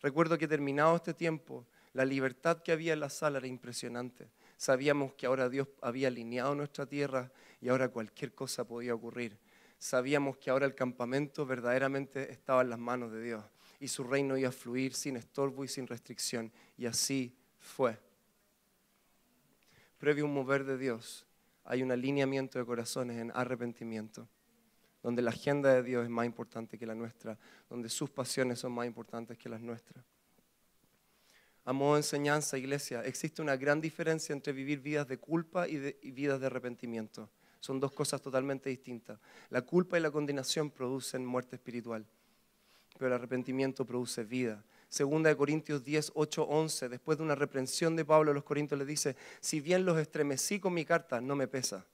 [0.02, 4.30] Recuerdo que terminado este tiempo, la libertad que había en la sala era impresionante.
[4.58, 9.38] Sabíamos que ahora Dios había alineado nuestra tierra y ahora cualquier cosa podía ocurrir
[9.80, 13.43] sabíamos que ahora el campamento verdaderamente estaba en las manos de Dios
[13.80, 16.52] y su reino iba a fluir sin estorbo y sin restricción.
[16.78, 17.98] Y así fue.
[19.98, 21.26] Previo a un mover de Dios,
[21.63, 24.28] hay un alineamiento de corazones en arrepentimiento,
[25.02, 27.38] donde la agenda de Dios es más importante que la nuestra,
[27.69, 30.04] donde sus pasiones son más importantes que las nuestras.
[31.63, 35.95] A modo de enseñanza, iglesia, existe una gran diferencia entre vivir vidas de culpa y,
[36.02, 37.30] y vidas de arrepentimiento.
[37.60, 39.19] Son dos cosas totalmente distintas.
[39.50, 42.06] La culpa y la condenación producen muerte espiritual,
[42.98, 44.63] pero el arrepentimiento produce vida.
[44.89, 48.80] Segunda de Corintios 10, 8, 11, después de una reprensión de Pablo a los Corintios,
[48.80, 51.86] le dice, si bien los estremecí con mi carta, no me pesa.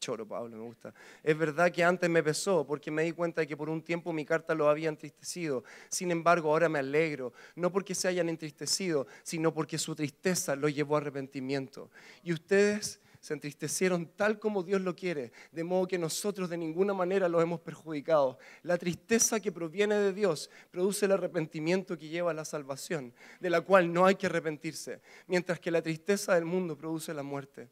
[0.00, 0.94] Choro, Pablo, me gusta.
[1.22, 4.14] Es verdad que antes me pesó porque me di cuenta de que por un tiempo
[4.14, 5.62] mi carta lo había entristecido.
[5.90, 10.70] Sin embargo, ahora me alegro, no porque se hayan entristecido, sino porque su tristeza lo
[10.70, 11.90] llevó a arrepentimiento.
[12.22, 16.94] Y ustedes se entristecieron tal como Dios lo quiere, de modo que nosotros de ninguna
[16.94, 18.38] manera los hemos perjudicado.
[18.62, 23.50] La tristeza que proviene de Dios produce el arrepentimiento que lleva a la salvación, de
[23.50, 27.68] la cual no hay que arrepentirse, mientras que la tristeza del mundo produce la muerte.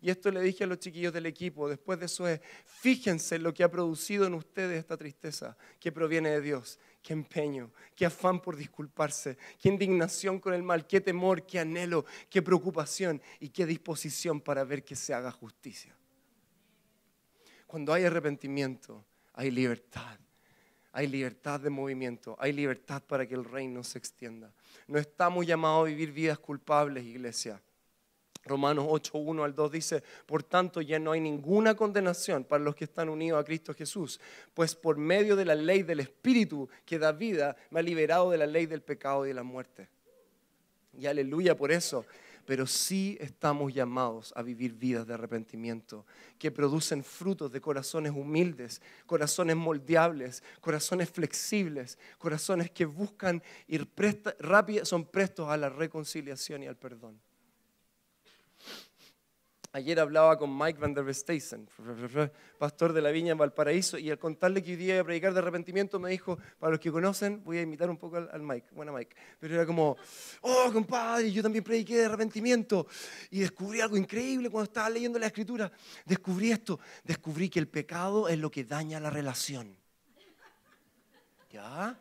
[0.00, 3.54] Y esto le dije a los chiquillos del equipo, después de eso es, fíjense lo
[3.54, 6.78] que ha producido en ustedes esta tristeza que proviene de Dios.
[7.04, 12.06] Qué empeño, qué afán por disculparse, qué indignación con el mal, qué temor, qué anhelo,
[12.30, 15.94] qué preocupación y qué disposición para ver que se haga justicia.
[17.66, 20.18] Cuando hay arrepentimiento, hay libertad.
[20.92, 24.54] Hay libertad de movimiento, hay libertad para que el reino se extienda.
[24.86, 27.60] No estamos llamados a vivir vidas culpables, iglesia.
[28.46, 32.74] Romanos 8, 1 al 2 dice, por tanto ya no hay ninguna condenación para los
[32.74, 34.20] que están unidos a Cristo Jesús,
[34.52, 38.38] pues por medio de la ley del Espíritu que da vida, me ha liberado de
[38.38, 39.88] la ley del pecado y de la muerte.
[40.98, 42.04] Y aleluya por eso.
[42.46, 46.04] Pero sí estamos llamados a vivir vidas de arrepentimiento
[46.38, 53.88] que producen frutos de corazones humildes, corazones moldeables, corazones flexibles, corazones que buscan ir
[54.40, 57.18] rápido, son prestos a la reconciliación y al perdón.
[59.74, 61.68] Ayer hablaba con Mike Van der Steysen,
[62.60, 65.32] pastor de la viña en Valparaíso, y al contarle que hoy día iba a predicar
[65.32, 68.68] de arrepentimiento, me dijo, para los que conocen, voy a imitar un poco al, Mike,
[68.70, 69.96] buena Mike, pero era como,
[70.42, 72.86] oh, compadre, yo también prediqué de arrepentimiento,
[73.32, 75.72] y descubrí algo increíble cuando estaba leyendo la escritura,
[76.04, 79.76] descubrí esto, descubrí que el pecado es lo que daña la relación.
[81.50, 81.98] ¿Ya?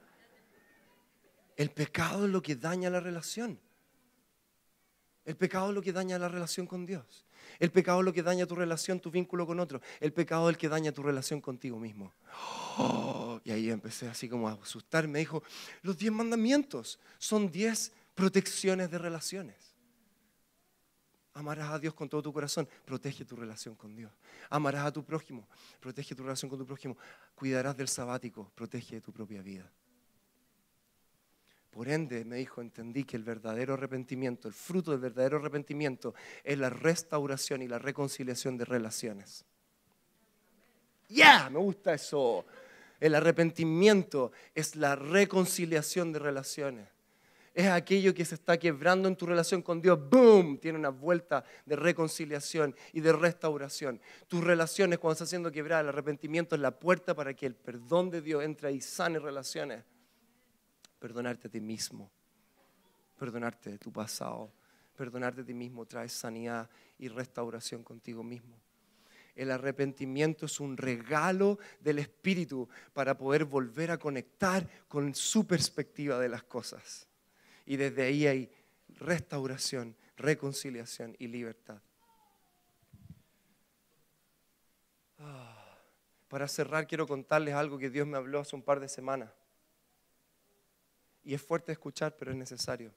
[1.57, 3.59] El pecado es lo que daña la relación.
[5.25, 7.25] El pecado es lo que daña la relación con Dios.
[7.59, 9.81] El pecado es lo que daña tu relación, tu vínculo con otro.
[9.99, 12.13] El pecado es el que daña tu relación contigo mismo.
[13.43, 15.13] y ahí empecé así como a asustarme.
[15.13, 15.43] Me dijo,
[15.81, 19.73] los diez mandamientos son diez protecciones de relaciones.
[21.35, 24.11] Amarás a Dios con todo tu corazón, protege tu relación con Dios.
[24.49, 25.47] Amarás a tu prójimo,
[25.79, 26.95] protege tu relación con tu prójimo.
[27.33, 29.69] Cuidarás del sabático, protege tu propia vida.
[31.73, 36.59] Por ende, me dijo, entendí que el verdadero arrepentimiento, el fruto del verdadero arrepentimiento es
[36.59, 39.43] la restauración y la reconciliación de relaciones.
[41.09, 42.45] Ya, me gusta eso.
[42.99, 46.89] El arrepentimiento es la reconciliación de relaciones.
[47.55, 49.99] es aquello que se está quebrando en tu relación con Dios.
[50.09, 50.59] ¡Boom!
[50.59, 53.99] Tiene una vuelta de reconciliación y de restauración.
[54.27, 58.11] Tus relaciones cuando estás siendo quebrada, el arrepentimiento es la puerta para que el perdón
[58.11, 59.83] de Dios entre y sane relaciones.
[61.03, 62.09] Perdonarte a ti mismo.
[63.19, 64.53] Perdonarte de tu pasado.
[64.95, 68.55] Perdonarte a ti mismo trae sanidad y restauración contigo mismo.
[69.35, 76.17] El arrepentimiento es un regalo del Espíritu para poder volver a conectar con su perspectiva
[76.19, 77.05] de las cosas.
[77.65, 78.49] Y desde ahí hay
[78.87, 81.81] restauración, reconciliación y libertad.
[85.19, 85.79] Ah,
[86.29, 89.42] para cerrar, quiero contarles algo que Dios me habló hace un par de semanas.
[91.23, 92.91] Y es fuerte escuchar, pero es necesario.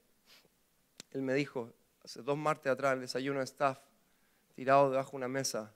[1.11, 3.79] Él me dijo, hace dos martes atrás, el desayuno de staff,
[4.53, 5.73] tirado debajo de una mesa,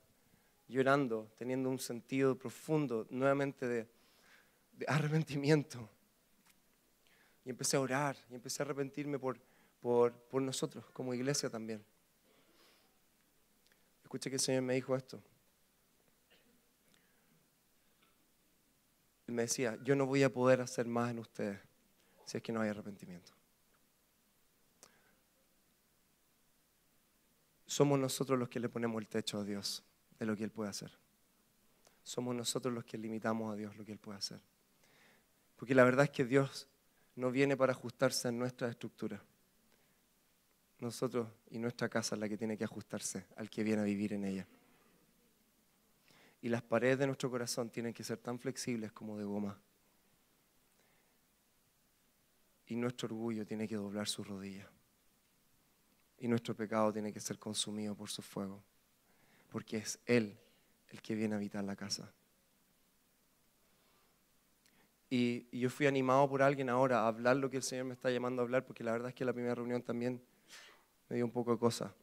[0.67, 3.87] llorando, teniendo un sentido profundo nuevamente de,
[4.87, 5.89] arrepentimiento.
[7.45, 9.39] Y empecé a orar y empecé a arrepentirme por,
[9.79, 11.83] por, nosotros como iglesia también.
[14.03, 15.21] Escuché que el Señor me dijo esto.
[19.27, 21.70] Él me decía, yo no voy a poder hacer más en ustedes
[22.25, 23.33] si es que no hay arrepentimiento.
[27.65, 29.83] Somos nosotros los que le ponemos el techo a Dios
[30.19, 30.91] de lo que Él puede hacer.
[32.03, 34.41] Somos nosotros los que limitamos a Dios lo que Él puede hacer.
[35.55, 36.67] Porque la verdad es que Dios
[37.15, 39.21] no viene para ajustarse a nuestra estructura.
[40.79, 44.13] Nosotros y nuestra casa es la que tiene que ajustarse al que viene a vivir
[44.13, 44.47] en ella.
[46.41, 49.57] Y las paredes de nuestro corazón tienen que ser tan flexibles como de goma.
[52.71, 54.67] Y nuestro orgullo tiene que doblar su rodilla.
[56.17, 58.63] Y nuestro pecado tiene que ser consumido por su fuego
[59.51, 60.37] porque es Él
[60.89, 62.11] el que viene a habitar la casa.
[65.09, 68.09] Y, yo fui animado por alguien ahora a hablar lo que el Señor me está
[68.09, 70.21] llamando a hablar, porque la verdad es que la primera reunión también
[71.09, 71.93] me dio un poco de cosa.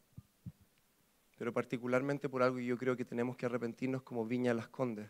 [1.39, 5.09] Pero particularmente por algo que yo creo que tenemos que arrepentirnos como Viña Las Condes,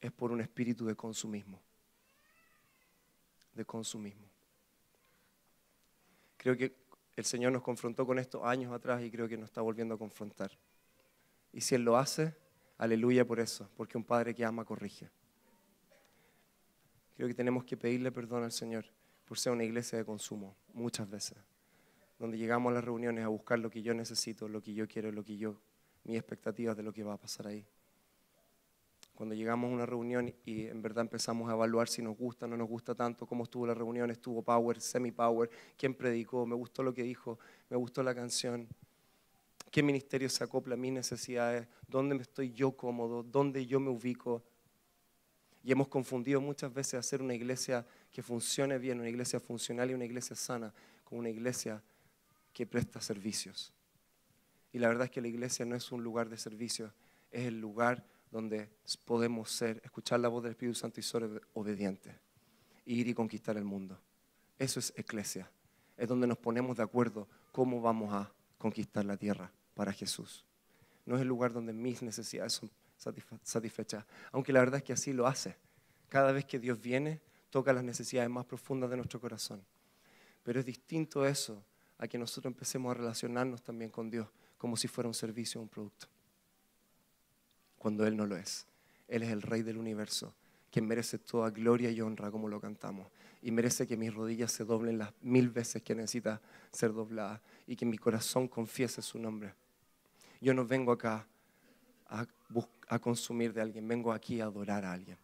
[0.00, 1.60] es por un espíritu de consumismo.
[3.52, 4.35] De consumismo.
[6.36, 6.74] Creo que
[7.16, 9.98] el Señor nos confrontó con esto años atrás y creo que nos está volviendo a
[9.98, 10.52] confrontar.
[11.52, 12.34] Y si Él lo hace,
[12.78, 15.10] aleluya por eso, porque un Padre que ama corrige.
[17.16, 18.84] Creo que tenemos que pedirle perdón al Señor
[19.24, 21.38] por ser una iglesia de consumo, muchas veces,
[22.18, 25.10] donde llegamos a las reuniones a buscar lo que yo necesito, lo que yo quiero,
[25.10, 25.58] lo que yo,
[26.04, 27.66] mis expectativas de lo que va a pasar ahí.
[29.16, 32.54] Cuando llegamos a una reunión y en verdad empezamos a evaluar si nos gusta, no
[32.54, 35.48] nos gusta tanto, cómo estuvo la reunión, estuvo power, semi-power,
[35.78, 37.38] quién predicó, me gustó lo que dijo,
[37.70, 38.68] me gustó la canción,
[39.70, 43.88] qué ministerio se acopla a mis necesidades, dónde me estoy yo cómodo, dónde yo me
[43.88, 44.42] ubico.
[45.64, 49.94] Y hemos confundido muchas veces hacer una iglesia que funcione bien, una iglesia funcional y
[49.94, 50.74] una iglesia sana,
[51.04, 51.82] con una iglesia
[52.52, 53.72] que presta servicios.
[54.74, 56.92] Y la verdad es que la iglesia no es un lugar de servicios,
[57.30, 58.04] es el lugar
[58.36, 58.68] donde
[59.06, 62.14] podemos ser, escuchar la voz del Espíritu Santo y ser obedientes,
[62.84, 63.98] ir y conquistar el mundo.
[64.58, 65.50] Eso es iglesia,
[65.96, 70.44] es donde nos ponemos de acuerdo cómo vamos a conquistar la tierra para Jesús.
[71.06, 72.70] No es el lugar donde mis necesidades son
[73.42, 75.56] satisfechas, aunque la verdad es que así lo hace.
[76.10, 79.64] Cada vez que Dios viene, toca las necesidades más profundas de nuestro corazón.
[80.42, 81.64] Pero es distinto eso
[81.96, 85.62] a que nosotros empecemos a relacionarnos también con Dios como si fuera un servicio o
[85.62, 86.06] un producto.
[87.86, 88.66] Cuando Él no lo es.
[89.06, 90.34] Él es el Rey del universo,
[90.72, 93.06] quien merece toda gloria y honra como lo cantamos.
[93.42, 96.40] Y merece que mis rodillas se doblen las mil veces que necesita
[96.72, 99.54] ser dobladas y que mi corazón confiese su nombre.
[100.40, 101.28] Yo no vengo acá
[102.08, 102.26] a,
[102.98, 105.16] consumir de alguien, vengo aquí a adorar a alguien.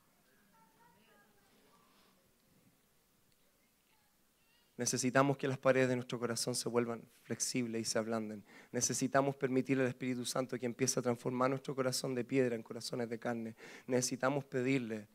[4.82, 8.42] Necesitamos que las paredes de nuestro corazón se vuelvan flexibles y se ablanden.
[8.72, 13.08] Necesitamos permitirle al Espíritu Santo que empiece a transformar nuestro corazón de piedra en corazones
[13.08, 13.54] de carne.
[13.86, 15.06] Necesitamos pedirle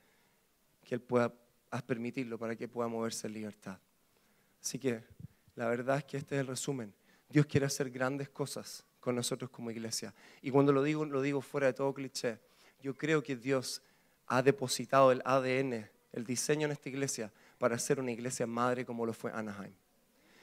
[0.86, 1.34] que Él pueda
[1.86, 3.77] permitirlo para que pueda moverse en libertad.
[4.63, 5.03] Así que
[5.56, 6.93] la verdad es que este es el resumen.
[7.27, 10.13] Dios quiere hacer grandes cosas con nosotros como iglesia.
[10.41, 12.39] Y cuando lo digo, lo digo fuera de todo cliché.
[12.81, 13.81] Yo creo que Dios
[14.27, 19.05] ha depositado el ADN, el diseño en esta iglesia para ser una iglesia madre como
[19.05, 19.73] lo fue Anaheim.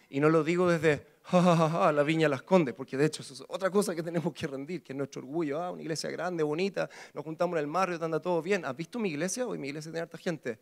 [0.08, 3.70] Y no lo digo desde la viña las condes, porque de hecho eso es otra
[3.70, 5.60] cosa que tenemos que rendir, que es nuestro orgullo.
[5.60, 8.64] Ah, una iglesia grande, bonita, nos juntamos en el barrio, anda todo bien.
[8.64, 9.46] ¿Has visto mi iglesia?
[9.46, 10.58] Hoy mi iglesia tiene harta gente.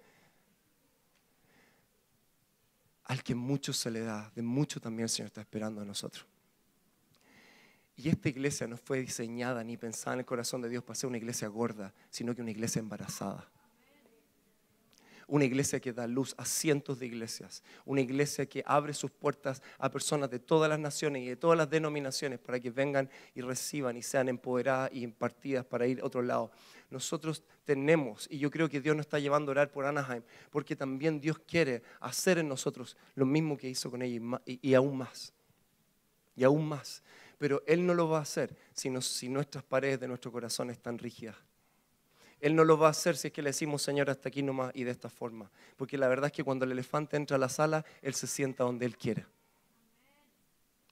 [3.05, 6.24] Al que mucho se le da, de mucho también el Señor está esperando a nosotros.
[7.96, 11.09] Y esta iglesia no fue diseñada ni pensada en el corazón de Dios para ser
[11.09, 13.50] una iglesia gorda, sino que una iglesia embarazada.
[15.33, 19.62] Una iglesia que da luz a cientos de iglesias, una iglesia que abre sus puertas
[19.78, 23.41] a personas de todas las naciones y de todas las denominaciones para que vengan y
[23.41, 26.51] reciban y sean empoderadas y impartidas para ir a otro lado.
[26.91, 30.76] Nosotros tenemos, y yo creo que Dios nos está llevando a orar por Anaheim, porque
[30.76, 35.33] también Dios quiere hacer en nosotros lo mismo que hizo con ella y, aún más.
[36.37, 37.03] Y aún más.
[37.39, 38.91] Pero Él no lo va a hacer si
[39.30, 41.37] nuestras paredes de nuestro corazón están rígidas.
[42.43, 44.72] Él no lo va a hacer si es que le decimos, Señor, hasta aquí nomás
[44.74, 45.49] y de esta forma.
[45.76, 48.64] Porque la verdad es que cuando el elefante entra a la sala, Él se sienta
[48.64, 49.24] donde Él quiere.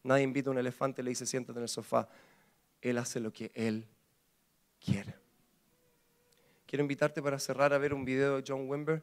[0.05, 2.09] Nadie invita a un elefante y le dice, siéntate en el sofá.
[2.81, 3.85] Él hace lo que Él
[4.83, 5.13] quiere.
[6.67, 9.03] Quiero invitarte para cerrar a ver un video de John Wimber.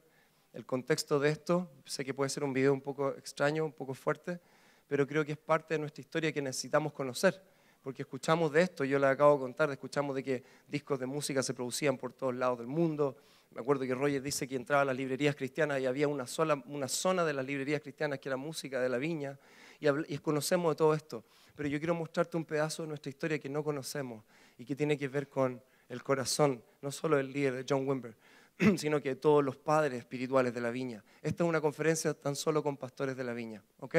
[0.53, 3.93] El contexto de esto, sé que puede ser un video un poco extraño, un poco
[3.93, 4.39] fuerte,
[4.87, 7.43] pero creo que es parte de nuestra historia que necesitamos conocer
[7.81, 11.41] porque escuchamos de esto, yo les acabo de contar, escuchamos de que discos de música
[11.41, 13.15] se producían por todos lados del mundo.
[13.51, 16.61] Me acuerdo que Roger dice que entraba a las librerías cristianas y había una, sola,
[16.67, 19.39] una zona de las librerías cristianas que era música de la viña,
[19.79, 21.23] y, y conocemos de todo esto.
[21.55, 24.23] Pero yo quiero mostrarte un pedazo de nuestra historia que no conocemos
[24.57, 28.15] y que tiene que ver con el corazón, no solo del líder de John Wimber,
[28.77, 31.03] sino que todos los padres espirituales de la viña.
[31.21, 33.95] Esta es una conferencia tan solo con pastores de la viña, ¿ok?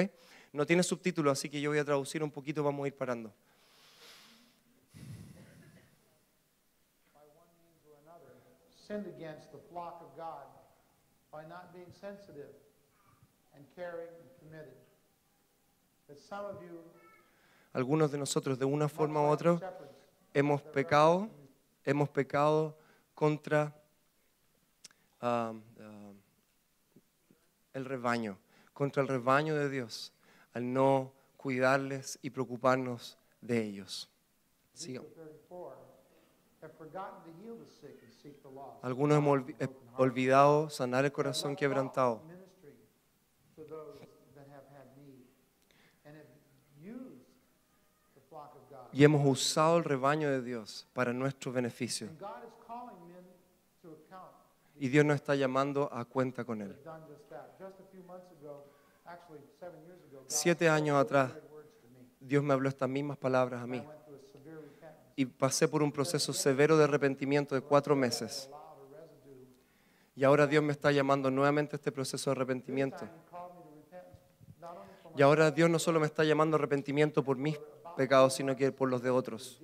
[0.53, 3.33] No tiene subtítulos, así que yo voy a traducir un poquito, vamos a ir parando.
[8.89, 10.47] Sinned against the flock of God
[11.31, 12.55] by not being sensitive
[13.55, 14.81] and caring and committed.
[16.09, 16.81] That some of you,
[17.75, 19.61] Algunos de nosotros de una forma u otra
[20.33, 21.29] hemos pecado,
[21.85, 22.75] hemos pecado
[23.15, 23.75] contra
[25.21, 26.15] uh, uh,
[27.75, 28.39] el rebaño,
[28.73, 30.13] contra el rebaño de Dios,
[30.55, 34.09] al no cuidarles y preocuparnos de ellos.
[34.73, 35.13] Sigamos.
[38.83, 39.43] Algunos hemos
[39.97, 42.23] olvidado sanar el corazón quebrantado.
[48.93, 52.09] Y hemos usado el rebaño de Dios para nuestro beneficio.
[54.77, 56.77] Y Dios nos está llamando a cuenta con Él.
[60.27, 61.33] Siete años atrás,
[62.21, 63.83] Dios me habló estas mismas palabras a mí
[65.19, 68.49] y pasé por un proceso severo de arrepentimiento de cuatro meses.
[70.15, 73.05] Y ahora Dios me está llamando nuevamente a este proceso de arrepentimiento.
[75.17, 77.59] Y ahora Dios no solo me está llamando a arrepentimiento por mis
[77.97, 79.61] pecados, sino que por los de otros.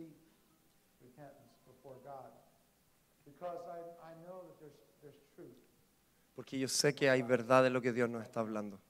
[6.35, 8.81] Porque yo sé que hay verdad en lo que Dios nos está hablando.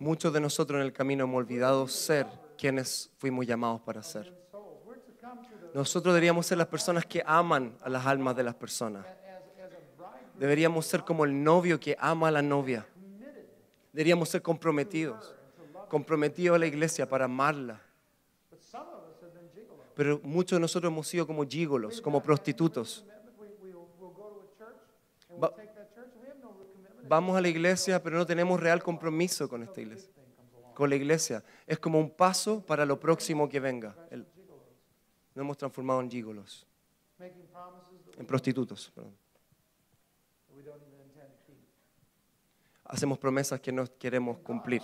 [0.00, 2.26] Muchos de nosotros en el camino hemos olvidado ser
[2.56, 4.34] quienes fuimos llamados para ser.
[5.74, 9.04] Nosotros deberíamos ser las personas que aman a las almas de las personas.
[10.38, 12.86] Deberíamos ser como el novio que ama a la novia.
[13.92, 15.36] Deberíamos ser comprometidos,
[15.90, 17.82] comprometidos a la iglesia para amarla.
[19.94, 23.04] Pero muchos de nosotros hemos sido como gigolos, como prostitutos
[27.10, 30.12] vamos a la iglesia, pero no tenemos real compromiso con esta iglesia,
[30.72, 31.42] con la iglesia.
[31.66, 33.96] Es como un paso para lo próximo que venga.
[35.34, 36.64] nos hemos transformado en gigolos,
[37.18, 38.92] en prostitutos.
[42.84, 44.82] Hacemos promesas que no queremos cumplir.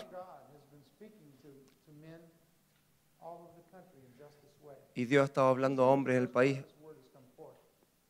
[4.94, 6.58] Y Dios ha estado hablando a hombres en el país.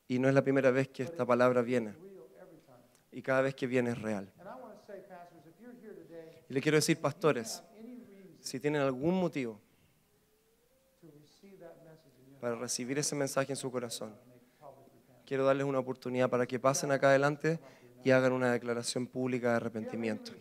[0.09, 2.06] Y no es la primera vez que esta palabra viene
[3.17, 4.31] y cada vez que viene es real.
[6.51, 7.63] Y le quiero decir, pastores,
[8.41, 9.59] si tienen algún motivo
[12.39, 14.15] para recibir ese mensaje en su corazón,
[15.25, 17.59] quiero darles una oportunidad para que pasen acá adelante
[18.05, 20.33] y hagan una declaración pública de arrepentimiento.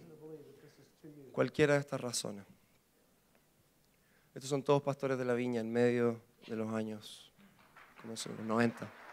[1.32, 2.44] Cualquiera de estas razones.
[4.34, 7.32] Estos son todos pastores de la viña en medio de los años,
[8.02, 9.05] como son los 90.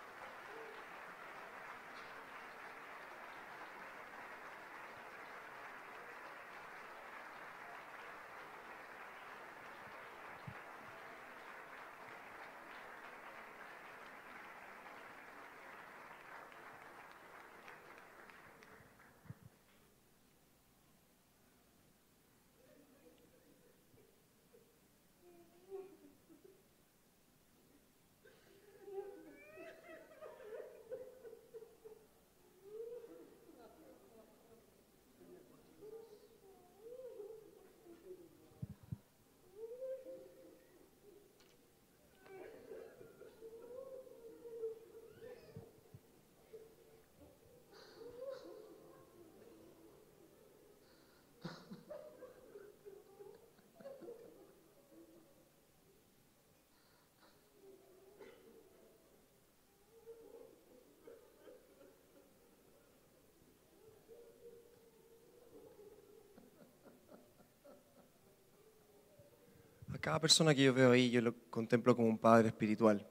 [70.02, 73.06] Cada persona que yo veo ahí, yo lo contemplo como un padre espiritual,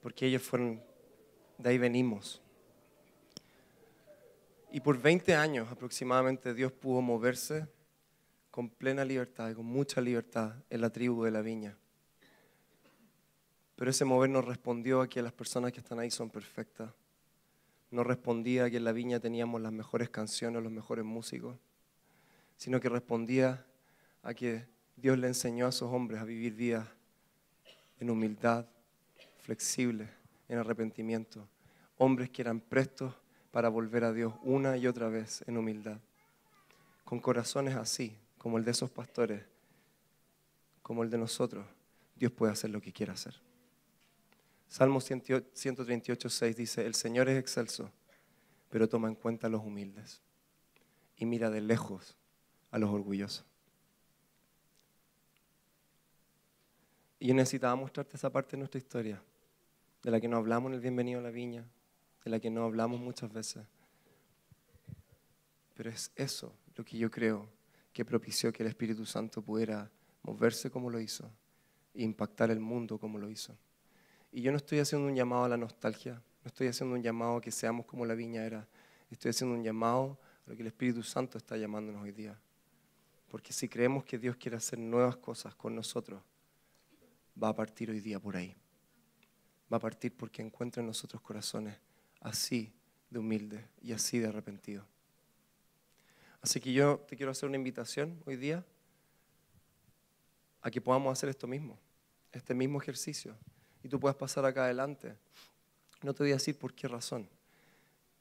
[0.00, 0.82] porque ellos fueron,
[1.58, 2.40] de ahí venimos.
[4.72, 7.68] Y por 20 años aproximadamente Dios pudo moverse
[8.50, 11.76] con plena libertad y con mucha libertad en la tribu de la viña.
[13.76, 16.94] Pero ese mover no respondió a que las personas que están ahí son perfectas.
[17.90, 21.58] No respondía a que en la viña teníamos las mejores canciones, los mejores músicos,
[22.56, 23.66] sino que respondía
[24.22, 26.88] a que Dios le enseñó a esos hombres a vivir vidas
[28.00, 28.66] en humildad,
[29.38, 30.08] flexibles,
[30.48, 31.46] en arrepentimiento.
[31.98, 33.14] Hombres que eran prestos
[33.50, 35.98] para volver a Dios una y otra vez en humildad.
[37.04, 39.44] Con corazones así, como el de esos pastores,
[40.82, 41.66] como el de nosotros,
[42.14, 43.34] Dios puede hacer lo que quiera hacer.
[44.68, 47.90] Salmo 138, 6 dice, el Señor es excelso,
[48.68, 50.20] pero toma en cuenta a los humildes
[51.16, 52.16] y mira de lejos
[52.70, 53.44] a los orgullosos.
[57.26, 59.20] Y yo necesitaba mostrarte esa parte de nuestra historia,
[60.00, 61.64] de la que no hablamos en el Bienvenido a la Viña,
[62.24, 63.64] de la que no hablamos muchas veces.
[65.74, 67.48] Pero es eso lo que yo creo
[67.92, 69.90] que propició que el Espíritu Santo pudiera
[70.22, 71.28] moverse como lo hizo
[71.94, 73.58] e impactar el mundo como lo hizo.
[74.30, 77.38] Y yo no estoy haciendo un llamado a la nostalgia, no estoy haciendo un llamado
[77.38, 78.68] a que seamos como la viña era,
[79.10, 80.16] estoy haciendo un llamado
[80.46, 82.38] a lo que el Espíritu Santo está llamándonos hoy día.
[83.28, 86.22] Porque si creemos que Dios quiere hacer nuevas cosas con nosotros,
[87.42, 88.54] va a partir hoy día por ahí.
[89.72, 91.76] Va a partir porque encuentra en nosotros corazones
[92.20, 92.72] así
[93.10, 94.86] de humildes y así de arrepentidos.
[96.40, 98.64] Así que yo te quiero hacer una invitación hoy día
[100.62, 101.78] a que podamos hacer esto mismo,
[102.32, 103.36] este mismo ejercicio
[103.82, 105.16] y tú puedas pasar acá adelante.
[106.02, 107.28] No te voy a decir por qué razón.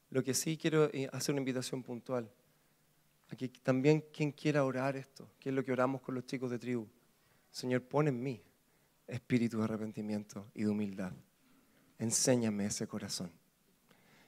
[0.10, 2.30] Lo que sí quiero es hacer una invitación puntual.
[3.30, 6.52] A que también quien quiera orar esto, que es lo que oramos con los chicos
[6.52, 6.88] de tribu.
[7.52, 8.42] Señor, pon en mí
[9.08, 11.12] espíritu de arrepentimiento y de humildad.
[11.98, 13.32] Enséñame ese corazón.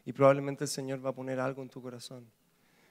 [0.06, 2.26] Y probablemente el Señor va a poner algo en tu corazón.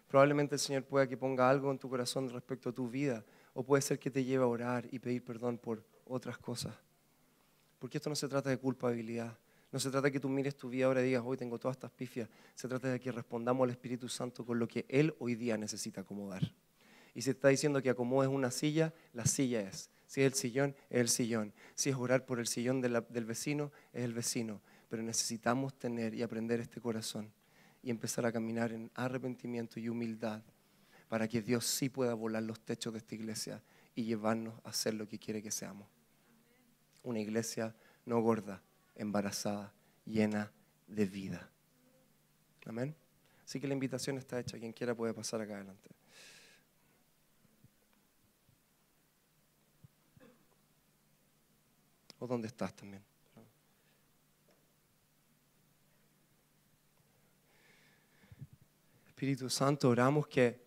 [0.08, 3.24] Probablemente el Señor pueda que ponga algo en tu corazón respecto a tu vida.
[3.54, 6.74] O puede ser que te lleve a orar y pedir perdón por otras cosas.
[7.78, 9.38] Porque esto no se trata de culpabilidad.
[9.72, 11.76] No se trata de que tú mires tu vida ahora y digas, hoy tengo todas
[11.76, 12.28] estas pifias.
[12.54, 16.02] Se trata de que respondamos al Espíritu Santo con lo que Él hoy día necesita
[16.02, 16.42] acomodar.
[17.14, 19.90] Y si está diciendo que acomodes una silla, la silla es.
[20.16, 21.52] Si es el sillón, es el sillón.
[21.74, 24.62] Si es orar por el sillón del vecino, es el vecino.
[24.88, 27.30] Pero necesitamos tener y aprender este corazón
[27.82, 30.40] y empezar a caminar en arrepentimiento y humildad
[31.10, 33.62] para que Dios sí pueda volar los techos de esta iglesia
[33.94, 35.86] y llevarnos a ser lo que quiere que seamos
[37.02, 38.62] una iglesia no gorda,
[38.94, 39.74] embarazada,
[40.06, 40.50] llena
[40.86, 41.50] de vida.
[42.64, 42.96] Amén.
[43.44, 44.58] Así que la invitación está hecha.
[44.58, 45.90] Quien quiera puede pasar acá adelante.
[52.26, 53.04] ¿O dónde estás también?
[59.06, 60.60] Espíritu Santo, oramos que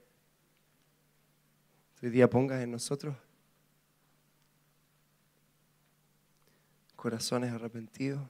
[2.02, 3.14] hoy día pongas en nosotros
[6.96, 8.26] corazones arrepentidos,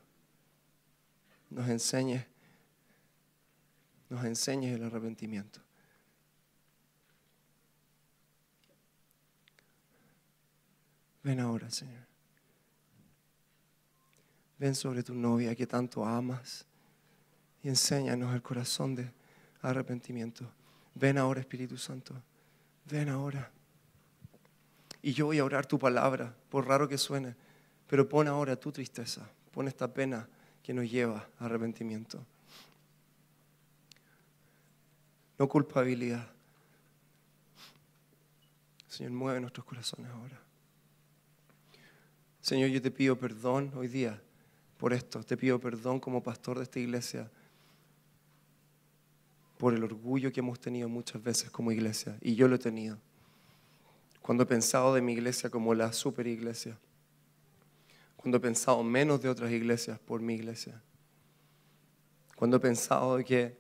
[1.51, 2.25] nos enseñes,
[4.09, 5.61] nos enseñes el arrepentimiento.
[11.21, 12.08] Ven ahora, Señor.
[14.59, 16.65] Ven sobre tu novia que tanto amas
[17.63, 19.09] y enséñanos el corazón de
[19.61, 20.45] arrepentimiento.
[20.95, 22.13] Ven ahora, Espíritu Santo.
[22.85, 23.49] Ven ahora.
[25.01, 27.35] Y yo voy a orar tu palabra, por raro que suene.
[27.87, 30.27] Pero pon ahora tu tristeza, pon esta pena
[30.61, 32.23] que nos lleva a arrepentimiento.
[35.37, 36.27] No culpabilidad.
[38.89, 40.37] Señor, mueve nuestros corazones ahora.
[42.41, 44.21] Señor, yo te pido perdón hoy día
[44.79, 45.23] por esto.
[45.23, 47.29] Te pido perdón como pastor de esta iglesia
[49.59, 52.17] por el orgullo que hemos tenido muchas veces como iglesia.
[52.21, 52.97] Y yo lo he tenido.
[54.23, 56.79] Cuando he pensado de mi iglesia como la super iglesia
[58.19, 60.81] cuando he pensado menos de otras iglesias por mi iglesia.
[62.35, 63.57] Cuando he pensado que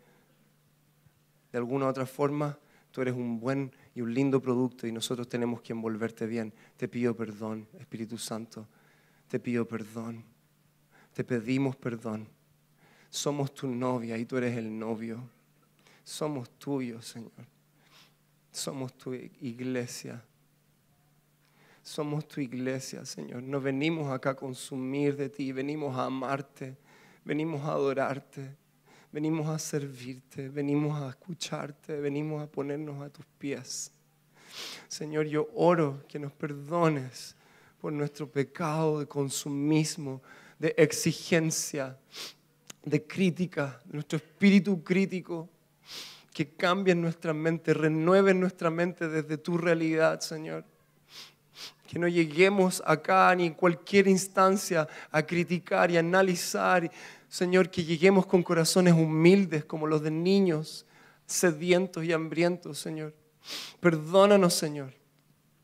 [1.53, 2.59] de alguna u otra forma
[2.91, 6.53] tú eres un buen y un lindo producto y nosotros tenemos que envolverte bien.
[6.75, 8.67] Te pido perdón, Espíritu Santo.
[9.29, 10.25] Te pido perdón.
[11.13, 12.27] Te pedimos perdón.
[13.09, 15.21] Somos tu novia y tú eres el novio.
[16.03, 17.31] Somos tuyos, Señor.
[18.51, 20.23] Somos tu iglesia.
[21.83, 23.41] Somos tu iglesia, Señor.
[23.43, 26.77] No venimos acá a consumir de ti, venimos a amarte,
[27.25, 28.55] venimos a adorarte,
[29.11, 33.91] venimos a servirte, venimos a escucharte, venimos a ponernos a tus pies.
[34.87, 37.35] Señor, yo oro que nos perdones
[37.79, 40.21] por nuestro pecado de consumismo,
[40.59, 41.97] de exigencia,
[42.83, 45.49] de crítica, nuestro espíritu crítico,
[46.33, 50.63] que cambie nuestra mente, renueve nuestra mente desde tu realidad, Señor.
[51.87, 56.89] Que no lleguemos acá ni en cualquier instancia a criticar y analizar.
[57.27, 60.85] Señor, que lleguemos con corazones humildes como los de niños,
[61.25, 63.15] sedientos y hambrientos, Señor.
[63.79, 64.93] Perdónanos, Señor.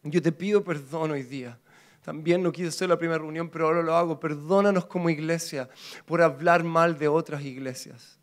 [0.03, 1.59] Yo te pido perdón hoy día.
[2.05, 4.19] También no quise hacer la primera reunión, pero ahora lo hago.
[4.19, 5.67] Perdónanos como iglesia
[6.05, 8.19] por hablar mal de otras iglesias.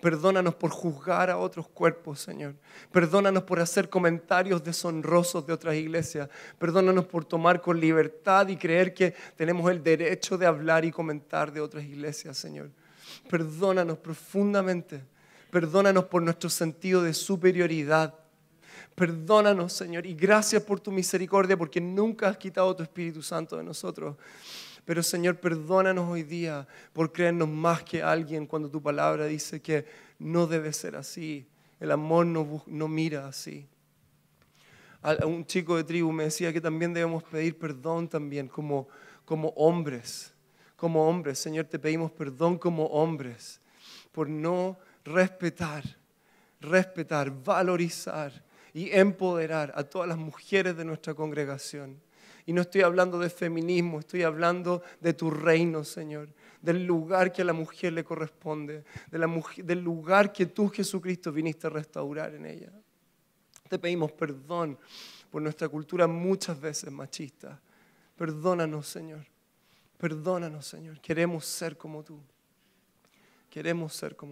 [0.00, 2.54] Perdónanos por juzgar a otros cuerpos, Señor.
[2.90, 6.30] Perdónanos por hacer comentarios deshonrosos de otras iglesias.
[6.58, 11.52] Perdónanos por tomar con libertad y creer que tenemos el derecho de hablar y comentar
[11.52, 12.70] de otras iglesias, Señor.
[13.28, 15.04] Perdónanos profundamente.
[15.50, 18.14] Perdónanos por nuestro sentido de superioridad.
[19.00, 23.64] Perdónanos, Señor, y gracias por tu misericordia, porque nunca has quitado tu Espíritu Santo de
[23.64, 24.14] nosotros.
[24.84, 29.86] Pero Señor, perdónanos hoy día por creernos más que alguien cuando tu palabra dice que
[30.18, 31.46] no debe ser así.
[31.80, 33.66] El amor no, no mira así.
[35.24, 38.86] Un chico de tribu me decía que también debemos pedir perdón también como,
[39.24, 40.34] como hombres.
[40.76, 43.62] Como hombres, Señor, te pedimos perdón como hombres
[44.12, 45.84] por no respetar,
[46.60, 52.00] respetar, valorizar y empoderar a todas las mujeres de nuestra congregación.
[52.46, 56.28] Y no estoy hablando de feminismo, estoy hablando de tu reino, Señor,
[56.60, 61.70] del lugar que a la mujer le corresponde, del lugar que tú, Jesucristo, viniste a
[61.70, 62.72] restaurar en ella.
[63.68, 64.78] Te pedimos perdón
[65.30, 67.60] por nuestra cultura muchas veces machista.
[68.16, 69.24] Perdónanos, Señor.
[69.96, 71.00] Perdónanos, Señor.
[71.00, 72.20] Queremos ser como tú.
[73.48, 74.28] Queremos ser como